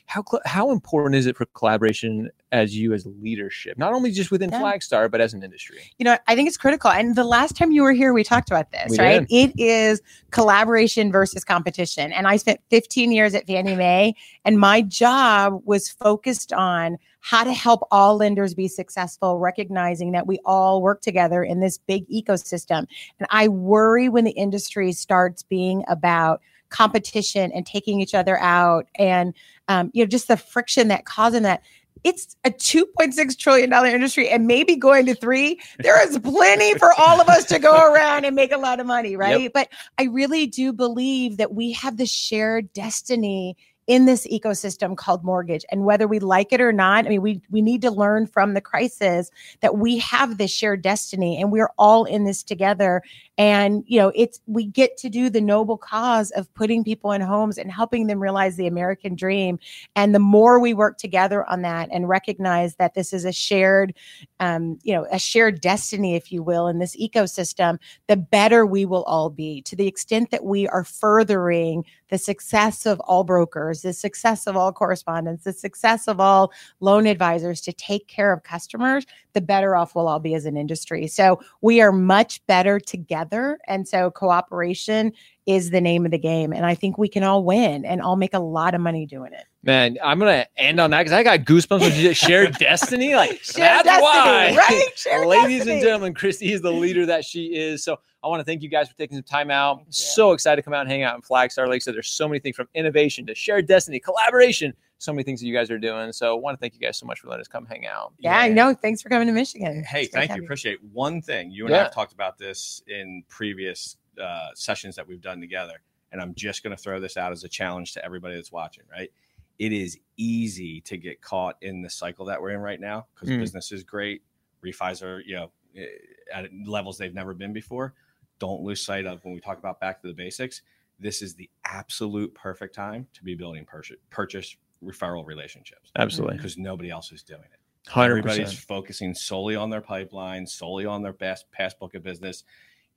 How 0.06 0.24
cl- 0.28 0.42
how 0.46 0.72
important 0.72 1.16
is 1.16 1.28
it 1.28 1.36
for 1.38 1.46
collaboration 1.48 2.30
as 2.52 2.76
you 2.76 2.94
as 2.94 3.06
leadership, 3.22 3.78
not 3.78 3.94
only 3.94 4.12
just 4.12 4.32
within 4.32 4.50
Yeah. 4.50 4.62
Flagstar, 4.62 5.12
but 5.12 5.22
as 5.22 5.34
an 5.34 5.44
industry? 5.44 5.80
You 6.00 6.06
know, 6.06 6.18
I 6.28 6.36
think 6.36 6.48
it's 6.48 6.58
critical. 6.58 6.90
And 6.90 7.16
the 7.16 7.24
last 7.26 7.56
time 7.56 7.72
you 7.72 7.84
were 7.84 7.94
here, 7.94 8.12
we 8.14 8.24
talked 8.24 8.50
about 8.50 8.72
this, 8.72 8.92
We 8.92 8.98
right? 8.98 9.28
It 9.30 9.52
is 9.60 10.02
collaboration 10.32 11.12
versus 11.12 11.44
competition. 11.44 12.12
And 12.12 12.28
I 12.28 12.38
spent 12.38 12.62
15 12.70 13.12
years 13.12 13.36
at 13.36 13.46
Fannie 13.46 13.76
Mae, 13.76 14.16
and 14.46 14.58
my 14.60 14.82
job 14.82 15.62
was 15.66 15.90
focused 15.90 16.54
on 16.54 16.98
how 17.22 17.44
to 17.44 17.54
help 17.54 17.88
all 17.92 18.18
lenders 18.18 18.54
be 18.54 18.68
successful, 18.68 19.40
recognizing 19.40 20.12
that 20.14 20.28
we 20.28 20.40
all 20.46 20.82
work 20.82 21.02
together 21.02 21.44
in 21.44 21.60
this 21.60 21.78
big 21.78 22.08
ecosystem. 22.10 22.88
And 23.20 23.28
I 23.30 23.48
worry 23.48 24.10
when 24.10 24.24
the 24.24 24.32
industry 24.32 24.92
starts 24.94 25.44
being 25.44 25.84
about 25.88 26.42
competition 26.70 27.52
and 27.52 27.66
taking 27.66 28.00
each 28.00 28.14
other 28.14 28.40
out 28.40 28.88
and 28.96 29.34
um, 29.68 29.90
you 29.94 30.04
know 30.04 30.08
just 30.08 30.28
the 30.28 30.38
friction 30.38 30.88
that 30.90 31.06
causing 31.06 31.44
that. 31.44 31.64
It's 32.06 32.38
a 32.46 32.50
2.6 32.50 33.38
trillion 33.38 33.70
dollar 33.70 33.88
industry 33.88 34.30
and 34.30 34.48
maybe 34.48 34.78
going 34.78 35.06
to 35.08 35.16
three. 35.16 35.60
There 35.80 36.02
is 36.08 36.18
plenty 36.20 36.74
for 36.76 36.94
all 36.98 37.20
of 37.20 37.28
us 37.28 37.44
to 37.48 37.60
go 37.60 37.76
around 37.94 38.24
and 38.24 38.38
make 38.38 38.54
a 38.54 38.58
lot 38.58 38.80
of 38.80 38.86
money 38.86 39.18
right? 39.18 39.52
But 39.54 39.68
i 39.98 40.04
really 40.04 40.48
do 40.48 40.72
believe 40.72 41.36
that 41.38 41.54
we 41.54 41.74
have 41.74 41.98
the 41.98 42.06
shared 42.06 42.72
destiny 42.72 43.58
in 43.90 44.06
this 44.06 44.28
ecosystem 44.28 44.96
called 44.96 45.24
mortgage. 45.24 45.66
And 45.72 45.84
whether 45.84 46.08
we 46.08 46.20
like 46.20 46.54
it 46.54 46.62
or 46.62 46.72
not 46.72 47.06
i 47.06 47.10
mean 47.10 47.22
we 47.22 47.42
we 47.50 47.62
need 47.62 47.82
to 47.82 47.92
learn 47.92 48.28
from 48.28 48.54
the 48.54 48.62
crisis 48.62 49.32
that 49.62 49.78
we 49.78 49.98
have 49.98 50.38
this 50.38 50.52
shared 50.52 50.82
destiny 50.82 51.42
and 51.42 51.52
we're 51.52 51.72
all 51.78 52.06
in 52.06 52.24
this 52.24 52.44
together 52.44 53.02
and 53.40 53.86
you 53.88 53.98
know 53.98 54.12
it's 54.16 54.42
we 54.48 54.66
get 54.66 54.98
to 54.98 55.10
do 55.10 55.30
the 55.30 55.40
noble 55.40 55.78
cause 55.78 56.30
of 56.32 56.54
putting 56.56 56.84
people 56.84 57.14
in 57.14 57.22
homes 57.22 57.58
and 57.58 57.72
helping 57.72 58.08
them 58.08 58.20
realize 58.20 58.58
the 58.58 58.68
american 58.68 59.16
dream. 59.16 59.58
And 59.96 60.14
the 60.14 60.20
more 60.20 60.60
we 60.60 60.74
work 60.74 60.98
together 60.98 61.50
on 61.50 61.62
that 61.62 61.88
and 61.92 62.10
recognize 62.10 62.76
that 62.76 62.94
this 62.94 63.14
is 63.14 63.24
a 63.24 63.32
shared 63.32 63.96
um, 64.42 64.78
you 64.84 64.94
know 64.94 65.08
a 65.10 65.18
shared 65.18 65.62
destiny 65.62 66.16
if 66.16 66.32
you 66.32 66.44
will 66.44 66.68
in 66.68 66.80
this 66.80 66.98
ecosystem 66.98 67.80
the 68.08 68.18
better 68.18 68.66
we 68.66 68.86
will 68.86 69.04
all 69.04 69.30
be. 69.30 69.62
To 69.64 69.76
the 69.76 69.88
extent 69.88 70.32
that 70.32 70.44
we 70.44 70.68
are 70.68 70.84
furthering 70.84 71.86
the 72.10 72.18
success 72.18 72.86
of 72.86 73.00
all 73.02 73.24
brokers 73.24 73.84
the 73.84 73.94
success 73.94 74.48
of 74.48 74.58
all 74.58 74.74
correspondents 74.74 75.46
the 75.46 75.54
success 75.54 76.10
of 76.10 76.20
all 76.20 76.52
loan 76.82 77.08
advisors 77.08 77.62
to 77.62 77.72
take 77.72 78.08
care 78.08 78.34
of 78.34 78.44
customers 78.44 79.06
the 79.34 79.42
better 79.42 79.76
off 79.76 79.96
we'll 79.96 80.08
all 80.08 80.20
be 80.20 80.34
as 80.34 80.46
an 80.46 80.58
industry. 80.58 81.08
So 81.08 81.40
we 81.62 81.80
are 81.80 81.92
much 81.92 82.46
better 82.48 82.80
together 82.80 83.29
and 83.68 83.88
so 83.88 84.12
cooperation 84.12 85.12
is 85.46 85.72
the 85.72 85.82
name 85.82 86.06
of 86.06 86.12
the 86.12 86.18
game 86.18 86.52
and 86.54 86.66
i 86.66 86.76
think 86.76 86.98
we 86.98 87.08
can 87.08 87.24
all 87.24 87.44
win 87.44 87.86
and 87.86 88.02
all 88.02 88.16
make 88.16 88.34
a 88.34 88.40
lot 88.40 88.74
of 88.74 88.82
money 88.82 89.06
doing 89.06 89.34
it 89.34 89.46
Man, 89.62 89.98
I'm 90.02 90.20
gonna 90.20 90.48
end 90.56 90.80
on 90.80 90.92
that 90.92 91.00
because 91.00 91.12
I 91.12 91.22
got 91.22 91.40
goosebumps 91.42 91.82
when 91.82 91.94
you 91.94 92.14
shared 92.14 92.54
destiny. 92.60 93.16
Like 93.16 93.32
that's 93.44 93.84
destiny, 93.84 94.02
why, 94.02 94.56
right? 94.56 95.28
Ladies 95.28 95.58
destiny. 95.58 95.72
and 95.74 95.82
gentlemen, 95.82 96.14
Kristy 96.14 96.52
is 96.52 96.62
the 96.62 96.72
leader 96.72 97.06
that 97.08 97.26
she 97.26 97.48
is. 97.48 97.84
So 97.84 97.98
I 98.24 98.30
want 98.30 98.40
to 98.40 98.46
thank 98.46 98.62
you 98.62 98.70
guys 98.70 98.88
for 98.88 98.96
taking 98.96 99.18
some 99.18 99.24
time 99.24 99.52
out. 99.52 99.82
So 99.90 100.32
excited 100.32 100.56
to 100.58 100.62
come 100.62 100.74
out 100.74 100.82
and 100.82 100.90
hang 100.90 101.04
out 101.04 101.16
in 101.16 101.22
Flagstar 101.22 101.68
Lake. 101.68 101.82
So 101.82 101.92
there's 101.92 102.08
so 102.08 102.26
many 102.26 102.40
things 102.40 102.56
from 102.56 102.70
innovation 102.74 103.26
to 103.26 103.36
shared 103.36 103.68
destiny, 103.68 104.00
collaboration, 104.00 104.74
so 105.00 105.12
many 105.14 105.24
things 105.24 105.40
that 105.40 105.48
you 105.48 105.54
guys 105.54 105.72
are 105.72 105.80
doing. 105.80 106.12
So 106.12 106.36
I 106.36 106.40
want 106.40 106.56
to 106.56 106.60
thank 106.60 106.74
you 106.76 106.80
guys 106.80 106.98
so 106.98 107.06
much 107.06 107.22
for 107.22 107.28
letting 107.30 107.42
us 107.42 107.48
come 107.48 107.66
hang 107.66 107.88
out. 107.88 108.14
yeah 108.20 108.38
i 108.38 108.48
know 108.50 108.74
thanks 108.74 109.02
for 109.02 109.10
coming 109.10 109.28
to 109.28 109.34
michigan 109.34 109.84
Hey, 109.84 110.06
thank 110.06 110.30
you. 110.30 110.36
have 110.36 110.44
Appreciate 110.44 110.80
one 110.94 111.22
thing. 111.22 111.50
You 111.52 111.66
and 111.66 111.74
I 111.76 111.80
have 111.80 111.94
talked 111.94 112.14
about 112.14 112.38
this 112.38 112.84
in 112.88 113.24
previous 113.30 113.98
uh, 114.22 114.50
sessions 114.54 114.96
that 114.98 115.08
we've 115.08 115.22
done 115.22 115.40
together, 115.40 115.82
and 116.12 116.22
I'm 116.22 116.36
just 116.36 116.62
going 116.64 116.76
to 116.76 116.82
throw 116.82 117.00
this 117.00 117.16
out 117.18 117.32
as 117.32 117.44
a 117.46 117.50
challenge 117.50 117.94
to 117.94 118.04
everybody 118.06 118.36
that's 118.36 118.52
watching. 118.52 118.84
Right? 118.92 119.10
It 119.58 119.72
is 119.74 119.98
easy 120.18 120.82
to 120.82 120.98
get 120.98 121.22
caught 121.22 121.56
in 121.62 121.82
the 121.82 121.90
cycle 121.90 122.26
that 122.26 122.42
we're 122.42 122.52
in 122.52 122.60
right 122.60 122.80
now 122.80 123.08
because 123.16 123.30
Mm. 123.30 123.40
business 123.40 123.72
is 123.72 123.84
great, 123.84 124.22
refis 124.64 125.02
are 125.04 125.22
you 125.22 125.36
know 125.36 125.52
eh, 125.78 125.86
at 126.34 126.50
levels 126.66 126.98
they've 126.98 127.14
never 127.14 127.34
been 127.34 127.54
before. 127.54 127.94
Don't 128.40 128.62
lose 128.64 128.82
sight 128.82 129.06
of 129.06 129.24
when 129.24 129.34
we 129.34 129.40
talk 129.40 129.58
about 129.60 129.80
back 129.80 130.02
to 130.02 130.08
the 130.08 130.14
basics. 130.14 130.62
This 131.00 131.22
is 131.22 131.36
the 131.36 131.50
absolute 131.64 132.34
perfect 132.36 132.76
time 132.76 133.08
to 133.14 133.24
be 133.24 133.34
building 133.36 133.64
purchase, 133.66 133.98
purchase 134.10 134.58
referral 134.84 135.26
relationships 135.26 135.92
Absolutely, 135.98 136.38
because 136.38 136.58
nobody 136.58 136.90
else 136.90 137.12
is 137.12 137.24
doing 137.24 137.42
it. 137.42 137.90
hundred 137.90 138.20
Everybody's 138.20 138.58
focusing 138.58 139.14
solely 139.14 139.56
on 139.56 139.70
their 139.70 139.82
pipeline, 139.82 140.46
solely 140.46 140.86
on 140.86 141.02
their 141.02 141.14
best 141.14 141.52
past 141.52 141.80
book 141.80 141.96
of 141.96 142.04
business. 142.04 142.44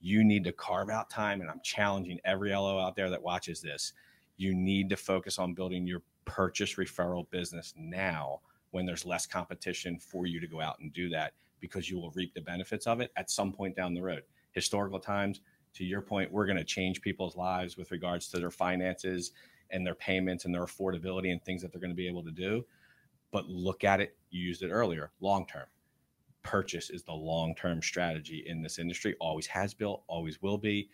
You 0.01 0.25
need 0.25 0.45
to 0.45 0.53
carve 0.53 0.91
out 0.91 1.11
time, 1.11 1.41
and 1.41 1.51
I'm 1.51 1.61
challenging 1.63 2.19
every 2.25 2.51
LO 2.51 2.79
out 2.79 2.97
there 2.97 3.11
that 3.11 3.23
watches 3.23 3.61
this. 3.61 3.93
You 4.37 4.55
need 4.55 4.89
to 4.91 4.97
focus 4.97 5.39
on 5.39 5.55
building 5.55 5.87
your 5.87 6.03
purchase 6.25 6.75
referral 6.77 7.29
business 7.31 7.75
now 7.77 8.41
when 8.71 8.87
there's 8.87 9.07
less 9.07 9.27
competition 9.27 9.99
for 9.99 10.27
you 10.27 10.41
to 10.41 10.47
go 10.47 10.61
out 10.61 10.79
and 10.81 10.93
do 10.93 11.09
that 11.11 11.33
because 11.61 11.89
you 11.89 11.99
will 11.99 12.11
reap 12.13 12.35
the 12.35 12.41
benefits 12.41 12.87
of 12.87 13.01
it 13.01 13.13
at 13.17 13.31
some 13.31 13.53
point 13.53 13.77
down 13.77 13.95
the 13.95 14.03
road. 14.03 14.23
Historical 14.53 14.99
times, 14.99 15.41
to 15.75 15.85
your 15.85 16.03
point, 16.03 16.31
we're 16.31 16.47
going 16.47 16.59
to 16.59 16.65
change 16.65 17.01
people's 17.01 17.37
lives 17.37 17.77
with 17.77 17.91
regards 17.91 18.29
to 18.29 18.39
their 18.39 18.51
finances 18.51 19.33
and 19.73 19.87
their 19.87 19.95
payments 19.95 20.45
and 20.45 20.55
their 20.55 20.65
affordability 20.65 21.33
and 21.33 21.43
things 21.43 21.63
that 21.63 21.73
they're 21.73 21.81
going 21.81 21.91
to 21.91 21.97
be 21.97 22.09
able 22.09 22.23
to 22.23 22.31
do 22.31 22.65
but 23.33 23.49
look 23.49 23.83
at 23.83 24.01
it 24.01 24.17
you 24.31 24.43
used 24.43 24.63
it 24.63 24.71
earlier 24.71 25.11
long 25.21 25.47
term. 25.47 25.67
Purchase 26.43 26.91
is 26.91 27.03
the 27.03 27.13
long 27.13 27.55
term 27.55 27.83
strategy 27.83 28.45
in 28.47 28.63
this 28.63 28.79
industry 28.79 29.17
always 29.21 29.47
has 29.47 29.75
built 29.75 30.05
always 30.07 30.41
will 30.43 30.59
be. 30.59 30.91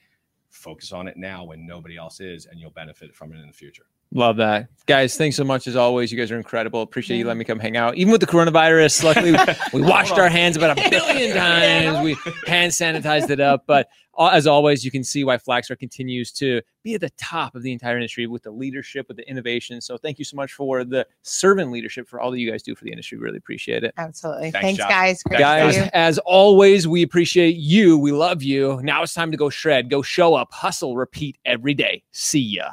Focus 0.50 0.92
on 0.92 1.08
it 1.08 1.16
now 1.16 1.44
when 1.44 1.66
nobody 1.66 1.96
else 1.96 2.20
is 2.20 2.46
and 2.46 2.58
you'll 2.58 2.70
benefit 2.70 3.14
from 3.14 3.32
it 3.32 3.38
in 3.38 3.46
the 3.46 3.52
future 3.52 3.86
Love 4.12 4.38
that, 4.38 4.68
guys. 4.86 5.18
Thanks 5.18 5.36
so 5.36 5.44
much 5.44 5.66
as 5.66 5.76
always. 5.76 6.10
You 6.10 6.16
guys 6.16 6.30
are 6.30 6.38
incredible. 6.38 6.80
Appreciate 6.80 7.18
you 7.18 7.26
letting 7.26 7.38
me 7.38 7.44
come 7.44 7.58
hang 7.58 7.76
out, 7.76 7.96
even 7.96 8.10
with 8.10 8.22
the 8.22 8.26
coronavirus. 8.26 9.04
Luckily, 9.04 9.32
we 9.72 9.82
washed 9.86 10.18
our 10.18 10.30
hands 10.30 10.56
about 10.56 10.78
a 10.78 10.88
billion 10.88 11.36
times. 11.36 12.02
We 12.02 12.16
hand 12.46 12.72
sanitized 12.72 13.28
it 13.28 13.38
up. 13.38 13.64
But 13.66 13.88
as 14.18 14.46
always, 14.46 14.82
you 14.82 14.90
can 14.90 15.04
see 15.04 15.24
why 15.24 15.36
Flagstar 15.36 15.78
continues 15.78 16.32
to 16.32 16.62
be 16.82 16.94
at 16.94 17.02
the 17.02 17.10
top 17.18 17.54
of 17.54 17.62
the 17.62 17.70
entire 17.70 17.96
industry 17.96 18.26
with 18.26 18.42
the 18.44 18.50
leadership, 18.50 19.08
with 19.08 19.18
the 19.18 19.28
innovation. 19.28 19.80
So 19.82 19.98
thank 19.98 20.18
you 20.18 20.24
so 20.24 20.36
much 20.36 20.54
for 20.54 20.84
the 20.84 21.06
servant 21.20 21.70
leadership 21.70 22.08
for 22.08 22.18
all 22.18 22.30
that 22.30 22.40
you 22.40 22.50
guys 22.50 22.62
do 22.62 22.74
for 22.74 22.84
the 22.84 22.90
industry. 22.90 23.18
Really 23.18 23.36
appreciate 23.36 23.84
it. 23.84 23.92
absolutely 23.98 24.50
Thanks, 24.50 24.78
thanks, 24.78 24.92
guys 24.92 25.22
Great 25.22 25.38
Guys, 25.38 25.74
see 25.74 25.90
as 25.92 26.18
always, 26.20 26.88
we 26.88 27.02
appreciate 27.02 27.56
you. 27.56 27.98
We 27.98 28.12
love 28.12 28.42
you. 28.42 28.80
Now 28.82 29.02
it's 29.02 29.12
time 29.12 29.30
to 29.30 29.36
go 29.36 29.50
shred, 29.50 29.90
go 29.90 30.00
show 30.00 30.34
up, 30.34 30.50
hustle, 30.52 30.96
repeat 30.96 31.36
every 31.44 31.74
day. 31.74 32.02
See 32.12 32.40
ya. 32.40 32.70